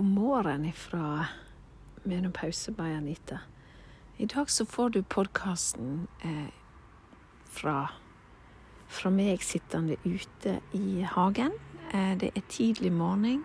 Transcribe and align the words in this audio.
God 0.00 0.08
morgen 0.08 0.64
ifra 0.64 1.26
menopause 2.02 2.72
by 2.72 2.82
Anita. 2.82 3.38
I 4.16 4.26
dag 4.26 4.50
så 4.50 4.64
får 4.64 4.90
du 4.90 5.02
podkasten 5.02 6.06
eh, 6.22 6.48
fra, 7.44 7.90
fra 8.88 9.10
meg 9.12 9.42
sittende 9.44 9.98
ute 10.04 10.54
i 10.72 11.02
hagen. 11.04 11.52
Eh, 11.92 12.16
det 12.16 12.30
er 12.32 12.46
tidlig 12.48 12.92
morgen. 12.92 13.42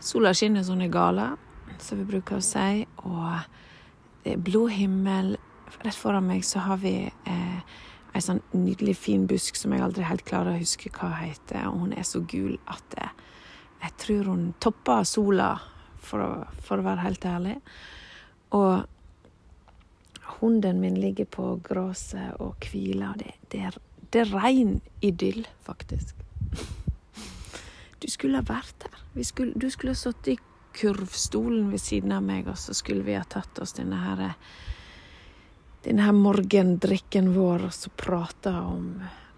Sola 0.00 0.34
skinner 0.34 0.62
som 0.62 0.80
en 0.80 0.92
gala, 0.92 1.30
som 1.78 2.02
vi 2.02 2.04
bruker 2.04 2.36
å 2.36 2.44
si. 2.44 2.84
Og 3.08 3.48
det 4.26 4.36
er 4.36 4.44
blå 4.44 4.66
himmel. 4.68 5.38
Rett 5.86 5.96
foran 5.96 6.28
meg 6.28 6.44
så 6.44 6.66
har 6.66 6.84
vi 6.84 6.98
eh, 7.08 7.80
ei 8.12 8.24
sånn 8.28 8.44
nydelig, 8.52 8.98
fin 9.06 9.24
busk 9.24 9.56
som 9.56 9.72
jeg 9.72 9.86
aldri 9.88 10.04
helt 10.04 10.28
klarer 10.28 10.52
å 10.52 10.60
huske 10.60 10.92
hva 11.00 11.14
heter. 11.22 11.64
Og 11.72 11.86
hun 11.86 11.96
er 11.96 12.04
så 12.04 12.20
gul 12.20 12.60
at 12.68 12.84
det, 12.92 13.08
jeg 13.86 13.98
tror 14.04 14.32
hun 14.34 14.46
topper 14.60 15.08
sola, 15.08 15.50
for 16.04 16.24
å, 16.24 16.30
for 16.64 16.80
å 16.80 16.86
være 16.86 17.04
helt 17.04 17.26
ærlig. 17.28 17.56
Og 18.56 18.86
hunden 20.38 20.80
min 20.80 20.98
ligger 21.00 21.28
på 21.30 21.50
gresset 21.66 22.38
og 22.42 22.68
hviler. 22.68 23.18
Det, 23.18 23.34
det, 23.52 23.62
er, 23.70 23.78
det 24.12 24.24
er 24.24 24.34
rein 24.34 24.78
idyll, 25.04 25.44
faktisk. 25.66 26.14
Du 27.98 28.06
skulle 28.10 28.40
ha 28.40 28.46
vært 28.46 28.86
her. 28.86 29.02
Skulle, 29.26 29.58
du 29.58 29.66
skulle 29.70 29.96
ha 29.96 29.98
sittet 29.98 30.36
i 30.36 30.38
kurvstolen 30.78 31.72
ved 31.72 31.82
siden 31.82 32.12
av 32.14 32.22
meg, 32.22 32.46
og 32.46 32.58
så 32.60 32.76
skulle 32.76 33.06
vi 33.06 33.16
ha 33.18 33.24
tatt 33.26 33.58
oss 33.58 33.74
denne 33.78 33.98
her 33.98 34.28
denne 35.84 36.04
her 36.04 36.14
morgendrikken 36.14 37.32
vår 37.34 37.68
og 37.68 37.74
så 37.74 37.90
prata 37.94 38.52
om 38.66 38.90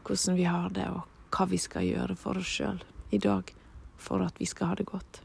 hvordan 0.06 0.36
vi 0.36 0.46
har 0.48 0.72
det, 0.74 0.88
og 0.88 1.30
hva 1.30 1.46
vi 1.50 1.60
skal 1.60 1.86
gjøre 1.86 2.16
for 2.18 2.40
oss 2.40 2.52
sjøl 2.58 2.80
i 3.14 3.20
dag 3.22 3.52
for 4.00 4.24
at 4.24 4.40
vi 4.40 4.48
skal 4.48 4.72
ha 4.72 4.78
det 4.80 4.88
godt. 4.88 5.20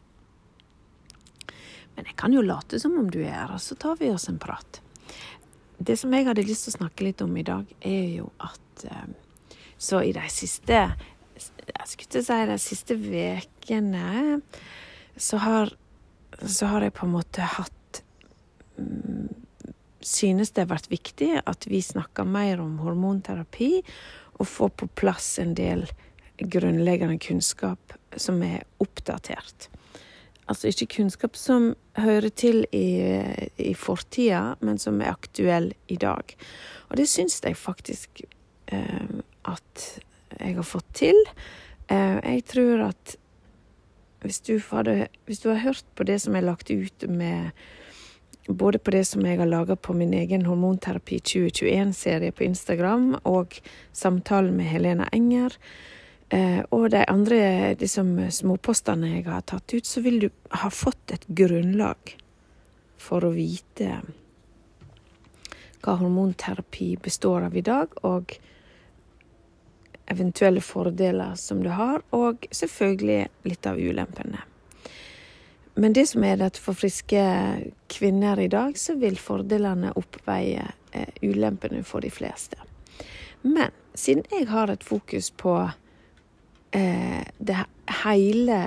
Men 1.95 2.09
jeg 2.09 2.17
kan 2.19 2.33
jo 2.35 2.43
late 2.43 2.79
som 2.81 2.97
om 2.99 3.09
du 3.11 3.21
er 3.23 3.33
her, 3.33 3.53
og 3.55 3.61
så 3.63 3.77
tar 3.79 3.97
vi 4.01 4.11
oss 4.11 4.27
en 4.29 4.39
prat. 4.41 4.81
Det 5.77 5.97
som 5.99 6.13
jeg 6.15 6.27
hadde 6.27 6.45
lyst 6.47 6.67
til 6.67 6.75
å 6.75 6.79
snakke 6.79 7.07
litt 7.07 7.23
om 7.23 7.35
i 7.37 7.45
dag, 7.45 7.67
er 7.81 8.07
jo 8.21 8.29
at 8.43 8.85
eh, 8.89 9.07
Så 9.77 9.99
i 10.07 10.13
de 10.15 10.23
siste 10.31 10.77
Jeg 11.35 11.87
skulle 11.91 12.23
si 12.23 12.37
de 12.47 12.57
siste 12.63 12.95
ukene 12.95 14.41
så 15.17 15.39
så 16.43 16.67
har 16.67 16.83
jeg 16.83 16.93
på 16.95 17.05
en 17.05 17.13
måte 17.13 17.41
hatt 17.41 18.01
mm, 18.75 19.29
Synes 20.05 20.51
det 20.51 20.65
har 20.65 20.73
vært 20.73 20.91
viktig 20.91 21.29
at 21.39 21.67
vi 21.67 21.79
snakker 21.81 22.27
mer 22.27 22.59
om 22.61 22.77
hormonterapi 22.83 23.79
og 24.35 24.49
får 24.51 24.73
på 24.81 24.89
plass 24.99 25.29
en 25.39 25.55
del 25.55 25.85
grunnleggende 26.37 27.17
kunnskap 27.23 27.95
som 28.19 28.41
er 28.43 28.65
oppdatert. 28.83 29.69
Altså 30.45 30.69
ikke 30.69 30.91
kunnskap 30.99 31.37
som 31.39 31.71
hører 31.97 32.29
til 32.29 32.65
i, 32.75 33.01
i 33.57 33.73
fortida, 33.73 34.55
men 34.61 34.77
som 34.81 34.99
er 35.01 35.15
aktuell 35.15 35.71
i 35.89 35.97
dag. 35.97 36.35
Og 36.89 36.97
det 36.99 37.07
syns 37.09 37.39
jeg 37.41 37.57
faktisk 37.57 38.21
eh, 38.69 39.21
at 39.49 39.85
jeg 40.39 40.57
har 40.57 40.67
fått 40.67 40.91
til. 40.93 41.17
Eh, 41.89 42.19
jeg 42.21 42.43
tror 42.51 42.89
at 42.91 43.15
hvis 44.25 44.41
du, 44.41 44.57
hadde, 44.71 45.07
hvis 45.25 45.41
du, 45.43 45.49
har 45.51 45.61
hørt 45.61 45.85
på 45.95 46.05
det 46.05 46.19
som 46.23 46.35
er 46.35 46.45
lagt 46.45 46.71
ut 46.71 47.05
med 47.09 47.51
både 48.47 48.79
på 48.81 48.93
det 48.93 49.03
som 49.05 49.25
jeg 49.25 49.37
har 49.37 49.49
laga 49.49 49.75
på 49.75 49.93
min 49.93 50.13
egen 50.13 50.45
Hormonterapi 50.45 51.19
2021-serie 51.21 52.33
på 52.33 52.45
Instagram, 52.45 53.15
og 53.23 53.57
samtalen 53.93 54.53
med 54.57 54.69
Helena 54.69 55.09
Enger, 55.13 55.57
og 56.73 56.87
de 56.89 57.03
andre 57.05 57.37
liksom, 57.77 58.15
småpostene 58.33 59.11
jeg 59.11 59.25
har 59.27 59.43
tatt 59.45 59.75
ut, 59.75 59.85
så 59.85 60.01
vil 60.01 60.17
du 60.23 60.29
ha 60.57 60.71
fått 60.73 61.13
et 61.13 61.27
grunnlag 61.27 62.15
for 62.97 63.27
å 63.27 63.33
vite 63.35 63.99
hva 65.85 65.95
hormonterapi 65.99 66.95
består 66.97 67.45
av 67.45 67.57
i 67.57 67.61
dag, 67.61 67.93
og 68.01 68.33
eventuelle 70.09 70.61
fordeler 70.61 71.35
som 71.35 71.63
du 71.63 71.69
har, 71.69 72.01
og 72.09 72.45
selvfølgelig 72.51 73.21
litt 73.49 73.69
av 73.69 73.77
ulempene. 73.77 74.41
Men 75.75 75.93
det 75.93 76.05
som 76.07 76.23
er 76.23 76.39
at 76.45 76.57
for 76.61 76.77
friske 76.77 77.21
kvinner 77.91 78.39
i 78.39 78.47
dag, 78.47 78.77
så 78.79 78.95
vil 78.95 79.17
fordelene 79.19 79.91
oppveie 79.99 80.63
eh, 80.95 81.09
ulempene 81.21 81.83
for 81.83 82.05
de 82.05 82.11
fleste. 82.13 82.55
Men 83.41 83.73
siden 83.93 84.23
jeg 84.31 84.47
har 84.47 84.71
et 84.71 84.85
fokus 84.87 85.33
på 85.35 85.57
eh, 85.65 85.75
det 86.75 87.55
hele 88.03 88.57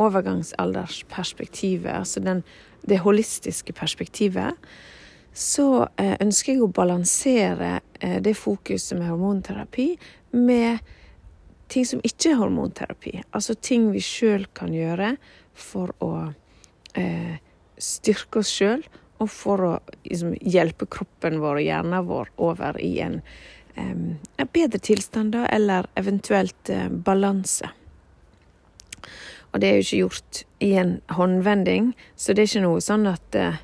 overgangsaldersperspektivet, 0.00 1.92
altså 1.92 2.20
den, 2.20 2.42
det 2.88 2.98
holistiske 3.04 3.72
perspektivet, 3.76 4.54
så 5.32 5.88
eh, 5.96 6.16
ønsker 6.20 6.52
jeg 6.52 6.62
å 6.64 6.72
balansere 6.72 7.80
eh, 8.00 8.18
det 8.24 8.34
fokuset 8.36 8.98
med 8.98 9.08
hormonterapi 9.08 9.96
med 10.36 10.78
ting 11.72 11.86
som 11.88 12.00
ikke 12.04 12.30
er 12.34 12.40
hormonterapi. 12.42 13.14
Altså 13.32 13.54
ting 13.56 13.90
vi 13.94 14.00
sjøl 14.04 14.46
kan 14.56 14.74
gjøre 14.76 15.16
for 15.56 15.94
å 16.04 16.32
eh, 16.98 17.40
styrke 17.80 18.42
oss 18.42 18.52
sjøl, 18.52 18.84
og 19.22 19.30
for 19.30 19.62
å 19.64 19.72
liksom, 20.02 20.34
hjelpe 20.42 20.86
kroppen 20.90 21.40
vår 21.40 21.60
og 21.60 21.64
hjernen 21.64 22.08
vår 22.08 22.32
over 22.42 22.78
i 22.82 22.98
en 23.04 23.20
bedre 24.52 24.78
tilstand, 24.78 25.32
da, 25.32 25.46
eller 25.46 25.86
eventuelt 25.94 26.70
eh, 26.70 26.88
balanse. 26.88 27.70
Og 29.52 29.60
det 29.60 29.68
er 29.68 29.76
jo 29.76 29.84
ikke 29.84 30.00
gjort 30.00 30.42
i 30.64 30.70
en 30.80 30.94
håndvending, 31.12 31.92
så 32.16 32.32
det 32.32 32.44
er 32.44 32.50
ikke 32.50 32.64
noe 32.64 32.80
sånn 32.80 33.04
at 33.10 33.36
uh, 33.36 33.58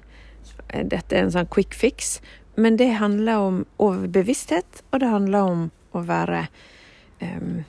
dette 0.69 1.17
er 1.17 1.25
en 1.25 1.33
sånn 1.33 1.49
quick 1.49 1.73
fix. 1.73 2.19
Men 2.61 2.77
det 2.77 2.91
handler 3.01 3.41
om 3.41 3.63
overbevissthet, 3.81 4.83
og 4.93 5.01
det 5.01 5.09
handler 5.09 5.53
om 5.55 5.63
å 5.97 6.03
være 6.05 6.43
um, 7.23 7.63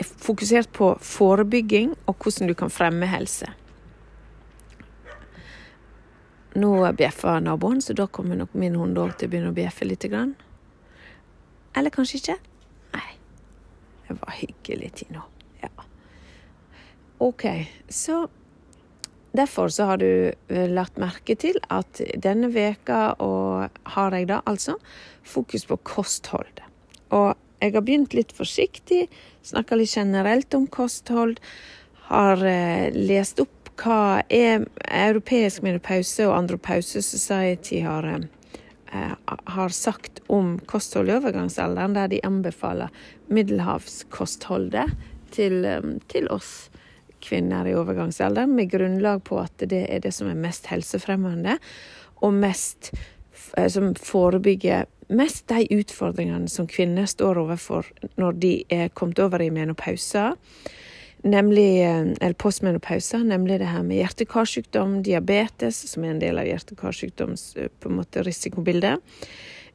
fokusert 0.00 0.72
på 0.74 0.96
forebygging 1.00 1.94
og 2.06 2.16
hvordan 2.18 2.50
du 2.50 2.56
kan 2.58 2.72
fremme 2.72 3.06
helse. 3.12 3.52
Nå 6.56 6.72
bjeffer 6.98 7.38
naboen, 7.44 7.78
så 7.84 7.94
da 7.94 8.08
kommer 8.08 8.40
nok 8.40 8.56
min 8.58 8.74
hund 8.80 8.98
òg 8.98 9.14
til 9.20 9.28
å 9.28 9.34
begynne 9.36 9.52
å 9.52 9.56
bjeffe 9.56 9.86
litt. 9.86 10.08
Grann. 10.10 10.34
Eller 11.76 11.92
kanskje 11.92 12.20
ikke? 12.20 12.36
Nei. 12.94 13.12
Det 14.08 14.16
var 14.20 14.34
hyggelig, 14.40 14.90
Tino. 15.02 15.28
Ja. 15.62 15.70
OK, 17.18 17.46
så 17.88 18.26
Derfor 19.36 19.68
så 19.68 19.84
har 19.84 19.98
du 20.00 20.32
eh, 20.48 20.68
lagt 20.70 20.96
merke 20.96 21.34
til 21.36 21.58
at 21.68 21.98
denne 22.24 22.48
veka 22.54 23.18
og 23.20 23.74
har 23.92 24.14
jeg 24.16 24.30
da 24.30 24.38
altså 24.48 24.78
fokus 25.28 25.66
på 25.68 25.76
kosthold. 25.84 26.62
Og 27.12 27.34
jeg 27.60 27.74
har 27.74 27.84
begynt 27.84 28.16
litt 28.16 28.32
forsiktig, 28.32 29.02
snakka 29.44 29.76
litt 29.76 29.92
generelt 29.92 30.56
om 30.56 30.64
kosthold. 30.72 31.36
Har 32.08 32.40
eh, 32.48 32.88
lest 32.96 33.42
opp 33.44 33.52
hva 33.76 34.22
er 34.32 34.64
Europeisk 34.88 35.66
menopause 35.66 36.24
og 36.30 36.38
Andropause 36.38 37.04
Society 37.04 37.82
har 37.84 38.08
eh, 38.08 38.24
Eh, 38.24 38.35
har 39.26 39.74
sagt 39.74 40.22
om 40.32 40.56
kosthold 40.68 41.10
i 41.10 41.16
overgangsalderen, 41.16 41.96
der 41.96 42.10
de 42.12 42.22
anbefaler 42.26 42.92
middelhavskostholdet 43.32 44.96
til, 45.34 45.64
eh, 45.64 45.92
til 46.08 46.28
oss 46.32 46.70
kvinner 47.24 47.66
i 47.66 47.74
overgangsalderen, 47.74 48.54
med 48.54 48.70
grunnlag 48.70 49.22
på 49.24 49.40
at 49.42 49.56
det 49.58 49.86
er 49.90 50.02
det 50.04 50.14
som 50.14 50.30
er 50.30 50.38
mest 50.38 50.68
helsefremmende, 50.70 51.58
og 52.22 52.34
mest 52.34 52.92
eh, 53.56 53.68
som 53.68 53.94
forebygger 53.94 54.86
mest 55.08 55.46
de 55.48 55.66
utfordringene 55.70 56.48
som 56.50 56.66
kvinner 56.66 57.06
står 57.06 57.38
overfor 57.44 57.86
når 58.18 58.40
de 58.42 58.52
er 58.72 58.88
kommet 58.88 59.20
over 59.22 59.42
i 59.42 59.52
menopausa 59.54 60.32
nemlig, 61.26 61.82
eh, 61.84 62.00
eller 62.20 62.34
postmenopause, 62.34 63.18
nemlig 63.18 63.58
det 63.58 63.70
her 63.70 63.82
med 63.82 64.00
hjerte-karsykdom, 64.00 65.02
diabetes, 65.02 65.78
som 65.90 66.04
er 66.04 66.14
en 66.14 66.22
del 66.22 66.38
av 66.38 66.46
hjerte-karsykdoms 66.48 67.56
eh, 67.56 68.22
risikobilde, 68.26 68.96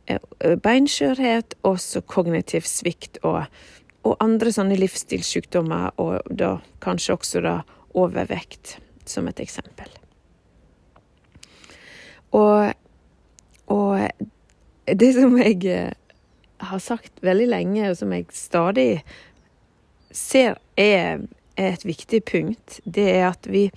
eh, 0.07 0.19
beinskjørhet, 0.39 1.55
også 1.63 2.01
kognitiv 2.01 2.67
svikt 2.69 3.19
og, 3.23 3.45
og 4.03 4.15
andre 4.23 4.51
sånne 4.51 4.77
livsstilssykdommer, 4.79 5.91
og 6.01 6.21
da 6.29 6.57
kanskje 6.81 7.17
også 7.17 7.43
da 7.45 7.55
overvekt, 7.93 8.77
som 9.05 9.27
et 9.27 9.39
eksempel. 9.43 9.89
Og, 12.31 12.71
og 13.67 13.99
det 14.87 15.09
som 15.17 15.35
jeg 15.41 15.91
har 16.61 16.79
sagt 16.79 17.19
veldig 17.25 17.49
lenge, 17.49 17.89
og 17.89 17.97
som 17.99 18.13
jeg 18.15 18.29
stadig 18.35 19.03
ser 20.15 20.57
er 20.79 21.21
er 21.55 21.73
et 21.73 21.85
viktig 21.85 22.23
punkt, 22.25 22.79
det 22.83 23.09
er 23.15 23.27
at 23.31 23.47
vi 23.47 23.67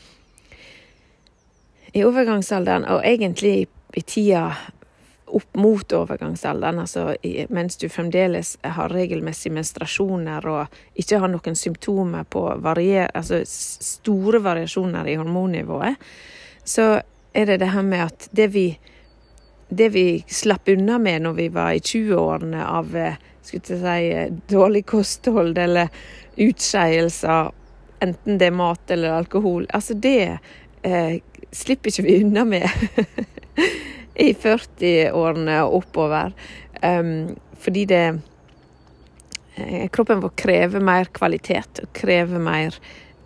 i 1.95 2.03
overgangsalderen, 2.05 2.87
og 2.91 3.05
egentlig 3.07 3.67
i 3.95 4.03
tida 4.03 4.49
opp 5.35 5.57
mot 5.59 5.93
overgangsalderen, 5.93 6.79
altså 6.79 7.15
mens 7.55 7.77
du 7.77 7.89
fremdeles 7.89 8.57
har 8.63 8.93
regelmessige 8.93 9.55
menstruasjoner 9.55 10.47
og 10.51 10.79
ikke 11.01 11.19
har 11.23 11.31
noen 11.31 11.59
symptomer 11.59 12.27
på 12.31 12.43
varier, 12.63 13.11
altså 13.15 13.41
store 13.47 14.43
variasjoner 14.45 15.11
i 15.11 15.17
hormonnivået, 15.19 15.99
så 16.65 16.89
er 17.35 17.47
det 17.51 17.61
det 17.63 17.71
her 17.75 17.87
med 17.87 18.05
at 18.07 18.29
det 18.31 18.49
vi, 18.55 18.67
det 19.69 19.91
vi 19.95 20.07
slapp 20.29 20.71
unna 20.75 20.99
med 21.03 21.27
når 21.27 21.39
vi 21.39 21.49
var 21.55 21.75
i 21.75 21.83
20-årene 21.83 22.67
av 22.67 22.95
skulle 23.45 23.79
si, 23.81 24.39
dårlig 24.49 24.85
kosthold 24.87 25.59
eller 25.59 25.91
utskeielser, 26.41 27.51
enten 28.05 28.39
det 28.41 28.51
er 28.51 28.57
mat 28.57 28.91
eller 28.95 29.17
alkohol, 29.17 29.67
altså 29.75 29.97
det 29.97 30.39
eh, 30.85 31.19
slipper 31.55 31.91
ikke 31.91 32.07
vi 32.07 32.21
unna 32.25 32.45
med. 32.49 32.69
i 34.15 34.33
40-årene 34.33 35.59
og 35.65 35.81
oppover. 35.81 36.35
Um, 36.83 37.35
fordi 37.59 37.85
det 37.89 38.03
eh, 39.57 39.87
Kroppen 39.95 40.23
vår 40.23 40.35
krever 40.39 40.85
mer 40.85 41.09
kvalitet 41.15 41.81
og 41.83 41.93
krever 41.97 42.43
mer 42.43 42.77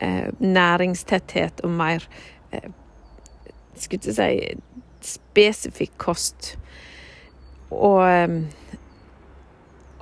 eh, 0.05 0.29
næringstetthet 0.39 1.65
og 1.67 1.75
mer 1.81 2.05
eh, 2.53 2.71
Skulle 3.79 4.01
ikke 4.01 4.15
si 4.17 4.55
spesifikk 5.09 5.93
kost. 6.03 6.57
Og, 7.71 8.03
um, 8.03 8.41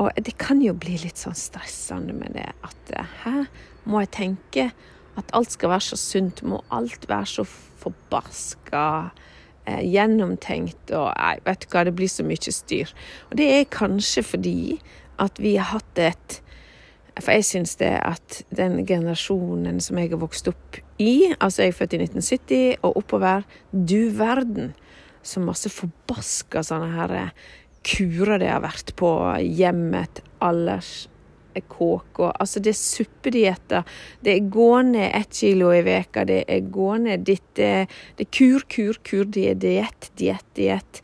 og 0.00 0.16
det 0.16 0.32
kan 0.40 0.62
jo 0.64 0.72
bli 0.72 0.96
litt 1.02 1.20
sånn 1.20 1.36
stressende 1.36 2.14
med 2.16 2.38
det 2.38 2.46
at 2.64 2.94
Hæ, 3.24 3.42
må 3.86 4.02
jeg 4.02 4.12
tenke 4.16 4.70
at 5.16 5.30
alt 5.36 5.54
skal 5.54 5.72
være 5.72 5.86
så 5.88 5.98
sunt? 6.00 6.42
Må 6.44 6.60
alt 6.74 7.08
være 7.08 7.28
så 7.30 7.44
forbaska 7.46 8.86
eh, 9.66 9.84
gjennomtenkt 9.86 10.92
og 10.96 11.12
Nei, 11.14 11.36
vet 11.46 11.64
du 11.64 11.70
hva, 11.72 11.84
det 11.86 11.94
blir 11.96 12.10
så 12.10 12.26
mye 12.26 12.54
styr. 12.54 12.92
Og 13.30 13.38
det 13.40 13.48
er 13.54 13.70
kanskje 13.72 14.24
fordi 14.26 14.58
at 15.22 15.40
vi 15.40 15.56
har 15.56 15.72
hatt 15.78 16.02
et 16.02 16.42
For 17.16 17.32
jeg 17.32 17.46
syns 17.48 17.78
det 17.80 17.94
at 18.04 18.42
den 18.52 18.82
generasjonen 18.84 19.78
som 19.80 19.96
jeg 19.96 20.10
har 20.12 20.20
vokst 20.20 20.50
opp 20.50 20.76
i, 21.00 21.32
altså 21.40 21.62
jeg 21.62 21.72
er 21.72 21.76
født 21.78 21.94
i 21.96 22.00
1970 22.02 22.82
og 22.84 22.98
oppover, 23.00 23.46
du 23.72 24.10
verden 24.12 24.74
så 25.24 25.40
masse 25.40 25.72
forbaska 25.72 26.60
sånne 26.60 26.90
her 26.92 27.14
eh, 27.16 27.32
kurer 27.86 28.42
det 28.42 28.50
har 28.50 28.60
vært 28.66 28.92
på 29.00 29.08
hjemmet, 29.40 30.20
alders 30.44 31.06
kåke. 31.64 32.30
Altså, 32.32 32.60
det 32.60 32.72
er 32.74 32.80
suppedietter. 32.80 33.86
Det 34.20 34.34
er 34.34 34.50
gå 34.52 34.70
ned 34.90 35.10
ett 35.14 35.32
kilo 35.32 35.72
i 35.74 35.82
veka, 35.86 36.26
det 36.28 36.44
er 36.48 36.68
gå 36.72 36.90
ned 37.06 37.26
ditt 37.26 37.42
Det, 37.56 37.86
det 38.18 38.26
er 38.26 38.32
kur, 38.36 38.66
kur, 38.68 38.98
kur. 39.00 39.24
Det 39.24 39.46
er 39.50 39.54
diett, 39.60 40.10
diett, 40.20 40.44
diett. 40.54 41.00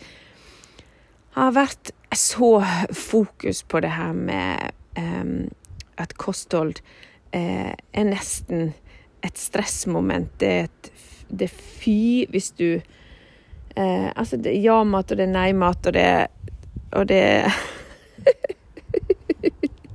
Har 1.32 1.54
vært 1.56 1.94
så 2.12 2.58
fokus 2.92 3.62
på 3.64 3.80
det 3.80 3.94
her 3.96 4.12
med 4.12 4.72
um, 4.98 5.48
at 5.96 6.12
kosthold 6.20 6.82
uh, 7.32 7.72
er 7.72 8.04
nesten 8.04 8.74
et 9.22 9.38
stressmoment. 9.38 10.30
Det 10.40 10.48
er, 10.48 10.68
et, 10.68 10.92
det 11.30 11.48
er 11.48 11.56
fy 11.80 12.26
hvis 12.32 12.50
du 12.58 12.68
eh, 12.74 14.08
Altså, 14.16 14.36
det 14.36 14.52
er 14.52 14.64
ja-mat, 14.66 15.10
og 15.10 15.20
det 15.20 15.28
er 15.28 15.32
nei-mat, 15.32 15.86
og 15.86 15.94
det 15.96 16.08
Og 16.92 17.08
det 17.08 17.22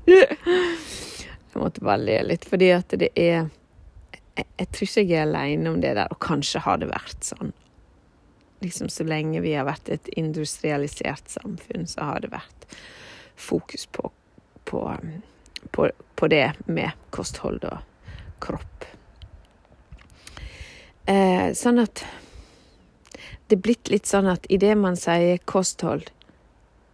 Jeg 1.57 1.63
måtte 1.63 1.81
bare 1.81 2.03
le 2.03 2.17
litt, 2.29 2.45
fordi 2.45 2.67
at 2.75 2.93
det 3.01 3.09
er 3.17 3.47
jeg, 4.37 4.45
jeg 4.45 4.67
tror 4.69 4.85
ikke 4.85 5.05
jeg 5.07 5.17
er 5.17 5.25
aleine 5.25 5.71
om 5.71 5.79
det 5.81 5.95
der, 5.97 6.11
og 6.13 6.19
kanskje 6.21 6.61
har 6.61 6.77
det 6.81 6.91
vært 6.91 7.25
sånn. 7.25 7.53
Liksom 8.61 8.89
så 8.93 9.05
lenge 9.07 9.41
vi 9.41 9.55
har 9.57 9.65
vært 9.65 9.89
et 9.93 10.09
industrialisert 10.17 11.29
samfunn, 11.33 11.87
så 11.89 12.11
har 12.11 12.21
det 12.21 12.31
vært 12.33 12.67
fokus 13.37 13.87
på, 13.93 14.11
på, 14.69 14.83
på, 15.73 15.89
på 15.89 16.29
det 16.33 16.45
med 16.65 17.09
kosthold 17.13 17.65
og 17.69 18.13
kropp. 18.45 18.85
Eh, 21.07 21.53
sånn 21.57 21.81
at 21.81 22.03
det 23.47 23.55
er 23.57 23.63
blitt 23.63 23.89
litt 23.93 24.09
sånn 24.09 24.27
at 24.27 24.45
idet 24.51 24.75
man 24.77 24.97
sier 24.99 25.39
kosthold, 25.47 26.09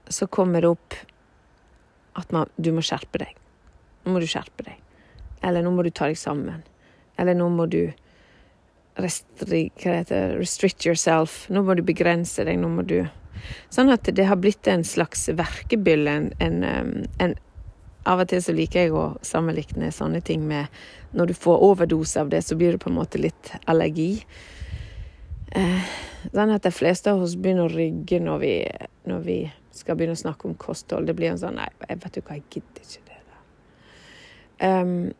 så 0.07 0.27
kommer 0.27 0.61
det 0.61 0.75
opp 0.75 0.99
at 2.19 2.31
man, 2.35 2.49
du 2.55 2.71
må 2.75 2.83
skjerpe 2.85 3.21
deg. 3.23 3.33
Nå 4.03 4.13
må 4.13 4.21
du 4.21 4.27
skjerpe 4.29 4.65
deg. 4.67 4.79
Eller 5.43 5.63
nå 5.63 5.73
må 5.75 5.83
du 5.83 5.91
ta 5.91 6.07
deg 6.11 6.19
sammen. 6.19 6.63
Eller 7.19 7.37
nå 7.37 7.49
må 7.53 7.67
du 7.71 7.81
restri, 8.99 9.65
restrict 10.37 10.85
yourself. 10.85 11.43
Nå 11.49 11.63
må 11.65 11.75
du 11.77 11.83
begrense 11.85 12.45
deg. 12.45 12.59
Nå 12.61 12.71
må 12.73 12.85
du 12.87 13.01
Sånn 13.73 13.89
at 13.91 14.07
det 14.15 14.23
har 14.29 14.37
blitt 14.39 14.67
en 14.71 14.85
slags 14.87 15.25
verkebylle. 15.35 16.11
En, 16.39 16.61
en, 16.63 17.07
en, 17.19 17.33
av 18.07 18.21
og 18.23 18.29
til 18.31 18.43
så 18.43 18.53
liker 18.55 18.85
jeg 18.85 18.93
å 18.95 19.05
sammenligne 19.25 19.89
sånne 19.91 20.21
ting 20.23 20.45
med 20.47 20.71
når 21.11 21.31
du 21.31 21.35
får 21.37 21.65
overdose 21.65 22.21
av 22.21 22.31
det, 22.31 22.39
så 22.45 22.55
blir 22.59 22.75
det 22.75 22.83
på 22.83 22.91
en 22.91 22.97
måte 23.01 23.21
litt 23.21 23.51
allergi. 23.69 24.23
Eh, 25.53 25.91
sånn 26.31 26.53
at 26.55 26.65
de 26.65 26.71
fleste 26.73 27.11
av 27.11 27.21
oss 27.25 27.35
begynner 27.39 27.67
å 27.67 27.73
rygge 27.73 28.21
når 28.23 28.39
vi, 28.41 28.53
når 29.09 29.27
vi 29.27 29.37
skal 29.73 29.97
begynne 29.97 30.17
å 30.17 30.21
snakke 30.21 30.47
om 30.49 30.55
kosthold. 30.59 31.07
Det 31.09 31.15
blir 31.17 31.33
en 31.33 31.41
sånn 31.41 31.57
Nei, 31.57 31.69
jeg 31.89 32.01
vet 32.03 32.17
du 32.17 32.21
hva, 32.21 32.37
jeg 32.37 32.45
gidder 32.53 32.87
ikke 32.87 33.05
det 33.09 33.19
der. 33.29 33.41
Um, 34.69 35.11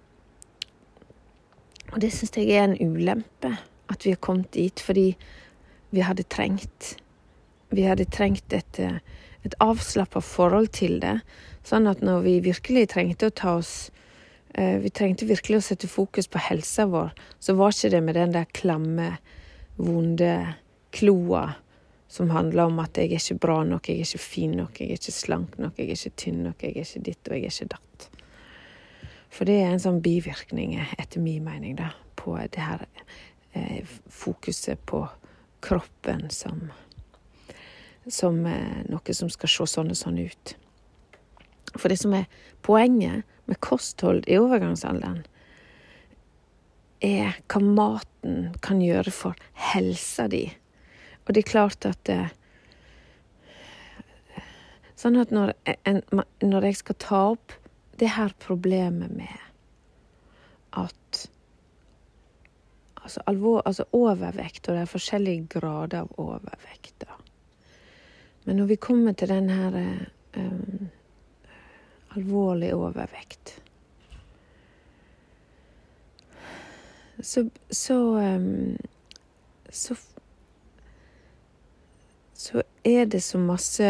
og 1.94 2.02
det 2.02 2.12
syns 2.14 2.38
jeg 2.38 2.54
er 2.54 2.68
en 2.68 2.78
ulempe, 2.80 3.56
at 3.92 4.06
vi 4.06 4.14
har 4.14 4.22
kommet 4.24 4.54
dit, 4.56 4.80
fordi 4.82 5.14
vi 5.94 6.06
hadde 6.06 6.26
trengt 6.30 6.96
Vi 7.74 7.88
hadde 7.88 8.06
trengt 8.06 8.54
et, 8.54 8.80
et 8.80 9.56
avslappa 9.60 10.22
forhold 10.22 10.70
til 10.78 11.00
det, 11.02 11.16
sånn 11.66 11.90
at 11.90 12.04
når 12.06 12.22
vi 12.22 12.34
virkelig 12.46 12.92
trengte 12.94 13.32
å 13.32 13.34
ta 13.34 13.56
oss 13.58 13.90
uh, 14.58 14.78
Vi 14.82 14.94
trengte 14.94 15.30
virkelig 15.30 15.58
å 15.60 15.68
sette 15.72 15.90
fokus 15.90 16.30
på 16.30 16.42
helsa 16.42 16.86
vår, 16.90 17.14
så 17.40 17.58
var 17.58 17.74
ikke 17.74 17.94
det 17.96 18.04
med 18.06 18.18
den 18.18 18.38
der 18.38 18.50
klamme, 18.54 19.18
vonde 19.78 20.34
kloa 20.94 21.48
som 22.14 22.30
handler 22.30 22.68
om 22.70 22.78
at 22.84 22.98
jeg 23.00 23.10
er 23.10 23.18
ikke 23.18 23.40
bra 23.42 23.56
nok, 23.66 23.90
jeg 23.90 24.04
er 24.04 24.06
ikke 24.06 24.22
fin 24.22 24.52
nok, 24.60 24.78
jeg 24.80 24.92
er 24.94 25.00
ikke 25.00 25.16
slank 25.16 25.58
nok, 25.58 25.80
jeg 25.80 25.90
er 25.90 25.98
ikke 25.98 26.20
tynn 26.22 26.44
nok, 26.46 26.62
jeg 26.62 26.76
er 26.76 26.86
ikke 26.86 27.06
ditt 27.08 27.30
og 27.32 27.34
jeg 27.34 27.48
er 27.48 27.56
ikke 27.56 27.72
datt. 27.74 28.08
For 29.34 29.50
det 29.50 29.56
er 29.64 29.72
en 29.74 29.82
sånn 29.82 29.98
bivirkning, 30.06 30.76
etter 31.02 31.24
min 31.24 31.42
mening, 31.48 31.74
da, 31.80 31.90
på 32.22 32.36
det 32.54 32.62
her 32.62 32.86
eh, 33.58 33.82
fokuset 34.14 34.86
på 34.86 35.08
kroppen 35.66 36.28
som 36.30 36.68
som 38.12 38.46
eh, 38.46 38.82
noe 38.92 39.14
som 39.16 39.30
skal 39.32 39.50
se 39.50 39.68
sånn 39.74 39.94
og 39.94 39.98
sånn 39.98 40.20
ut. 40.20 40.56
For 41.74 41.90
det 41.90 42.02
som 42.02 42.14
er 42.14 42.28
poenget 42.62 43.24
med 43.50 43.62
kosthold 43.64 44.28
i 44.28 44.38
overgangsalderen, 44.38 45.24
er 47.04 47.40
hva 47.52 47.60
maten 47.64 48.52
kan 48.64 48.84
gjøre 48.84 49.12
for 49.12 49.40
helsa 49.72 50.30
di 50.32 50.46
og 51.26 51.34
det 51.34 51.44
er 51.44 51.52
klart 51.52 51.86
at 51.90 52.10
eh, 52.10 52.32
Sånn 55.04 55.18
at 55.20 55.34
når, 55.36 55.52
en, 55.84 55.98
når 56.40 56.66
jeg 56.70 56.78
skal 56.80 56.96
ta 57.02 57.22
opp 57.34 57.52
det 58.00 58.14
her 58.16 58.32
problemet 58.40 59.12
med 59.12 59.42
at 60.80 61.28
Altså, 63.04 63.20
alvor, 63.28 63.58
altså 63.68 63.84
overvekt, 63.92 64.70
og 64.70 64.78
det 64.78 64.82
er 64.86 64.88
forskjellige 64.88 65.48
grader 65.52 66.06
av 66.06 66.14
overvekt. 66.24 67.04
da. 67.04 67.18
Men 68.46 68.62
når 68.62 68.70
vi 68.70 68.78
kommer 68.80 69.12
til 69.12 69.28
den 69.28 69.50
her 69.50 69.76
um, 70.38 70.88
alvorlig 72.16 72.74
overvekt 72.74 73.60
Så, 77.20 77.50
så, 77.72 77.98
um, 78.20 78.78
så 79.70 79.96
så 82.44 82.64
er 82.84 83.06
det 83.08 83.22
så 83.24 83.40
masse 83.40 83.88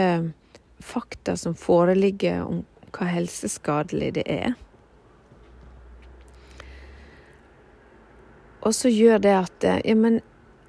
fakta 0.83 1.37
som 1.39 1.55
foreligger 1.57 2.43
om 2.45 2.61
hva 2.93 3.07
helseskadelig 3.09 4.11
det 4.19 4.25
er. 4.29 4.53
Og 8.63 8.75
så 8.77 8.91
gjør 8.93 9.23
det 9.23 9.33
at 9.35 9.65
ja, 9.65 9.95
men 9.97 10.21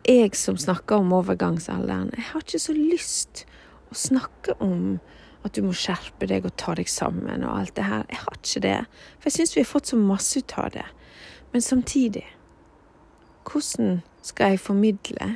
jeg 0.08 0.32
som 0.36 0.56
snakker 0.58 1.02
om 1.02 1.12
overgangsalderen, 1.16 2.10
jeg 2.16 2.24
har 2.32 2.46
ikke 2.46 2.62
så 2.62 2.74
lyst 2.76 3.44
å 3.92 3.98
snakke 3.98 4.56
om 4.64 4.96
at 5.44 5.54
du 5.54 5.60
må 5.66 5.74
skjerpe 5.76 6.26
deg 6.28 6.46
og 6.48 6.56
ta 6.60 6.74
deg 6.78 6.88
sammen 6.88 7.44
og 7.44 7.58
alt 7.58 7.74
det 7.76 7.84
her. 7.84 8.06
Jeg 8.08 8.22
har 8.22 8.38
ikke 8.40 8.64
det. 8.64 8.78
For 9.18 9.28
jeg 9.28 9.36
syns 9.36 9.56
vi 9.56 9.62
har 9.62 9.68
fått 9.68 9.92
så 9.92 10.00
masse 10.00 10.40
ut 10.40 10.56
av 10.58 10.70
det. 10.72 10.86
Men 11.52 11.62
samtidig, 11.62 12.24
hvordan 13.44 14.00
skal 14.24 14.54
jeg 14.54 14.64
formidle 14.64 15.34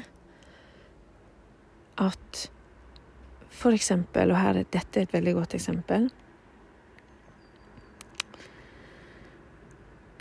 at 1.99 2.47
for 3.59 3.75
eksempel, 3.75 4.31
og 4.31 4.39
her 4.39 4.61
er 4.61 4.71
dette 4.71 5.03
et 5.03 5.15
veldig 5.15 5.35
godt 5.41 5.57
eksempel 5.59 6.07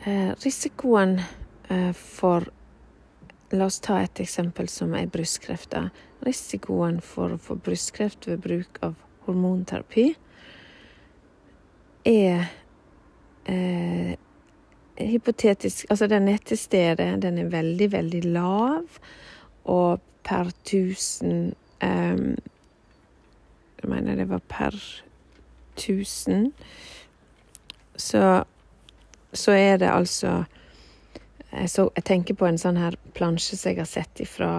eh, 0.07 0.31
Risikoen 0.43 1.19
eh, 1.69 1.91
for 1.93 2.49
La 3.55 3.69
oss 3.69 3.79
ta 3.79 4.01
et 4.03 4.19
eksempel 4.19 4.67
som 4.67 4.91
er 4.97 5.05
brystkreft. 5.07 5.71
Risikoen 6.27 6.97
for 6.99 7.31
å 7.31 7.39
få 7.39 7.55
brystkreft 7.63 8.27
ved 8.27 8.41
bruk 8.43 8.79
av 8.83 8.97
hormonterapi 9.23 10.09
er 12.07 12.43
eh, 13.47 14.17
hypotetisk 14.97 15.85
Altså, 15.93 16.09
den 16.11 16.27
er 16.27 16.43
til 16.43 16.59
stede, 16.59 17.07
den 17.23 17.39
er 17.39 17.47
veldig, 17.51 17.87
veldig 17.95 18.21
lav, 18.35 18.99
og 19.63 20.03
per 20.27 20.51
1000 20.51 21.55
Um, 21.83 22.37
jeg 23.81 23.89
mener 23.89 24.15
det 24.15 24.29
var 24.29 24.41
per 24.49 24.75
1000. 25.77 26.51
Så, 27.97 28.43
så 29.33 29.51
er 29.51 29.77
det 29.77 29.89
altså 29.89 30.43
så, 31.67 31.89
jeg, 31.95 32.03
tenker 32.03 32.35
på 32.35 32.45
en 32.47 32.59
sånn 32.59 32.77
her 32.77 32.97
plansje 33.15 33.55
som 33.57 33.71
jeg 33.71 33.79
har 33.79 33.89
sett 33.89 34.21
ifra 34.21 34.51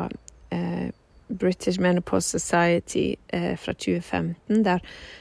eh, 0.54 0.88
British 1.28 1.80
Menopause 1.80 2.38
Society 2.38 3.16
eh, 3.28 3.54
fra 3.60 3.74
2015, 3.74 4.62
der 4.64 4.80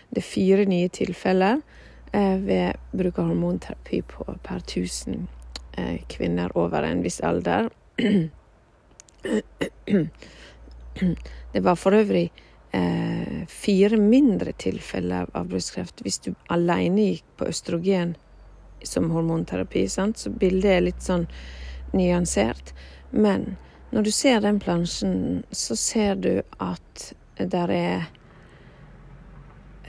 det 0.09 0.23
er 0.23 0.27
fire 0.27 0.65
nye 0.65 0.87
tilfeller 0.89 1.59
eh, 2.13 2.37
ved 2.39 2.79
bruk 2.95 3.19
av 3.19 3.33
hormonterapi 3.33 4.01
på, 4.07 4.25
per 4.47 4.63
1000 4.63 5.27
eh, 5.77 5.97
kvinner 6.09 6.55
over 6.57 6.87
en 6.87 7.03
viss 7.05 7.21
alder. 7.21 7.69
Eh, 9.27 10.05
det 11.57 11.63
var 11.63 11.75
for 11.75 11.95
øvrig 11.97 12.27
eh, 12.71 13.47
fire 13.49 13.97
mindre 13.97 14.51
tilfeller 14.61 15.25
av 15.33 15.47
brystkreft 15.49 16.03
hvis 16.05 16.19
du 16.21 16.27
alene 16.53 17.07
gikk 17.07 17.31
på 17.39 17.47
østrogen 17.49 18.11
som 18.85 19.07
hormonterapi. 19.09 19.87
Sant? 19.89 20.21
Så 20.21 20.29
bildet 20.29 20.75
er 20.75 20.83
litt 20.85 21.01
sånn 21.01 21.25
nyansert. 21.97 22.75
Men 23.09 23.55
når 23.89 24.05
du 24.05 24.11
ser 24.13 24.45
den 24.45 24.61
plansjen, 24.61 25.17
så 25.49 25.73
ser 25.81 26.21
du 26.21 26.29
at 26.61 27.07
der 27.41 27.73
er 27.73 28.05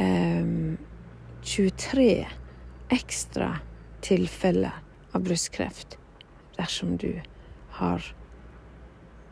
eh, 0.00 0.48
23 1.44 2.08
ekstra 2.96 3.50
tilfeller 4.08 4.80
av 5.12 5.28
brystkreft 5.28 6.00
dersom 6.56 6.96
du 6.96 7.12
har 7.82 8.14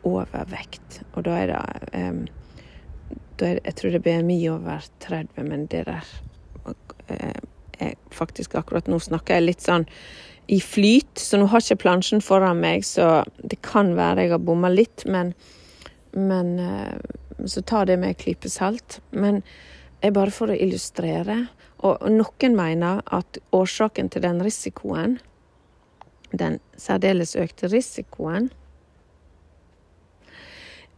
overvekt. 0.07 1.01
Og 1.13 1.27
da 1.27 1.37
er 1.41 1.51
det 1.51 1.61
um, 1.97 2.23
da 3.37 3.51
er, 3.51 3.59
Jeg 3.65 3.75
tror 3.77 3.93
det 3.93 3.99
er 3.99 4.07
BMI 4.07 4.39
over 4.49 4.87
30, 5.03 5.43
men 5.49 5.67
det 5.71 5.85
der 5.85 6.07
uh, 6.65 7.41
er 7.79 7.93
faktisk 8.11 8.55
akkurat 8.57 8.87
nå 8.89 8.99
snakker 8.99 9.37
jeg 9.37 9.45
litt 9.45 9.65
sånn 9.65 9.85
i 10.47 10.59
flyt, 10.63 11.19
så 11.19 11.37
nå 11.37 11.49
har 11.51 11.61
ikke 11.61 11.83
plansjen 11.83 12.23
foran 12.23 12.61
meg, 12.63 12.85
så 12.87 13.25
det 13.43 13.59
kan 13.67 13.91
være 13.97 14.23
jeg 14.25 14.31
har 14.31 14.43
bomma 14.47 14.71
litt, 14.71 15.03
men, 15.05 15.33
men 16.15 16.59
eh, 16.63 17.15
Så 17.45 17.61
ta 17.61 17.83
det 17.85 17.99
med 18.01 18.09
en 18.09 18.17
klype 18.17 18.49
salt. 18.49 18.95
Men 19.11 19.43
er 20.01 20.13
bare 20.15 20.33
for 20.33 20.49
å 20.49 20.55
illustrere. 20.57 21.35
Og 21.85 22.01
noen 22.09 22.55
mener 22.57 23.03
at 23.13 23.37
årsaken 23.53 24.09
til 24.09 24.23
den 24.25 24.41
risikoen, 24.41 25.19
den 26.33 26.57
særdeles 26.81 27.35
økte 27.37 27.69
risikoen, 27.69 28.49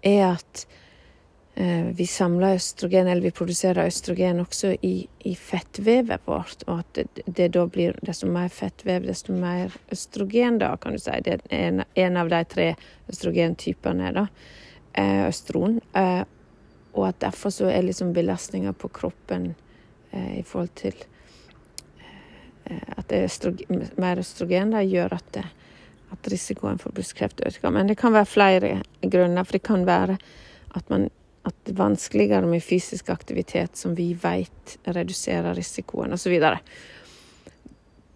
er 0.05 0.31
at 0.33 0.65
Eh, 1.59 1.85
vi 1.85 2.07
samler 2.07 2.55
østrogen, 2.55 3.07
eller 3.07 3.21
vi 3.21 3.31
produserer 3.31 3.87
østrogen 3.87 4.39
også 4.39 4.77
i, 4.81 5.07
i 5.27 5.33
fettvevet 5.35 6.21
vårt, 6.23 6.63
og 6.67 6.79
at 6.79 6.93
det, 6.95 7.23
det, 7.25 7.47
da 7.51 7.65
blir 7.67 7.97
desto 8.07 8.29
mer 8.31 8.47
fettvev, 8.47 9.03
desto 9.03 9.35
mer 9.35 9.75
østrogen, 9.91 10.61
da, 10.61 10.69
kan 10.79 10.95
du 10.95 11.01
si. 11.03 11.17
Det 11.25 11.33
er 11.35 11.43
en, 11.57 11.83
en 11.99 12.19
av 12.21 12.31
de 12.31 12.39
tre 12.47 12.69
østrogentypene, 13.11 14.13
da. 14.15 14.23
Eh, 14.93 15.25
østron. 15.27 15.81
Eh, 15.99 16.21
og 16.93 17.09
at 17.09 17.19
derfor 17.25 17.51
så 17.51 17.67
er 17.67 17.83
liksom 17.83 18.15
belastninga 18.15 18.71
på 18.73 18.87
kroppen 18.95 19.51
i 20.09 20.41
forhold 20.41 20.71
til 20.79 20.95
at 22.65 23.05
det 23.11 23.19
er 23.19 23.27
østrogen, 23.27 23.83
mer 24.01 24.19
østrogen, 24.23 24.71
da, 24.73 24.81
gjør 24.81 25.13
at, 25.19 25.27
det, 25.35 25.43
at 26.11 26.31
risikoen 26.31 26.79
for 26.81 26.91
brystkreft 26.95 27.41
øker. 27.45 27.69
Men 27.69 27.89
det 27.89 27.97
kan 27.97 28.13
være 28.13 28.25
flere 28.25 28.81
grunner, 29.01 29.43
for 29.43 29.57
det 29.57 29.63
kan 29.63 29.85
være 29.85 30.17
at 30.75 30.89
man 30.89 31.09
at 31.47 31.55
det 31.65 31.73
er 31.73 31.83
vanskeligere 31.83 32.47
med 32.47 32.61
fysisk 32.61 33.09
aktivitet 33.09 33.77
som 33.77 33.95
vi 33.97 34.11
vet 34.21 34.77
reduserer 34.87 35.55
risikoen, 35.57 36.13
osv. 36.13 36.35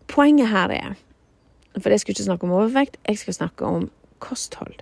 Poenget 0.08 0.50
her 0.50 0.70
er 0.70 0.96
For 1.82 1.90
jeg 1.90 2.00
skulle 2.00 2.14
ikke 2.14 2.24
snakke 2.24 2.46
om 2.46 2.52
overvekt, 2.52 2.98
jeg 3.08 3.18
skal 3.18 3.34
snakke 3.34 3.66
om 3.66 3.92
kosthold. 4.20 4.76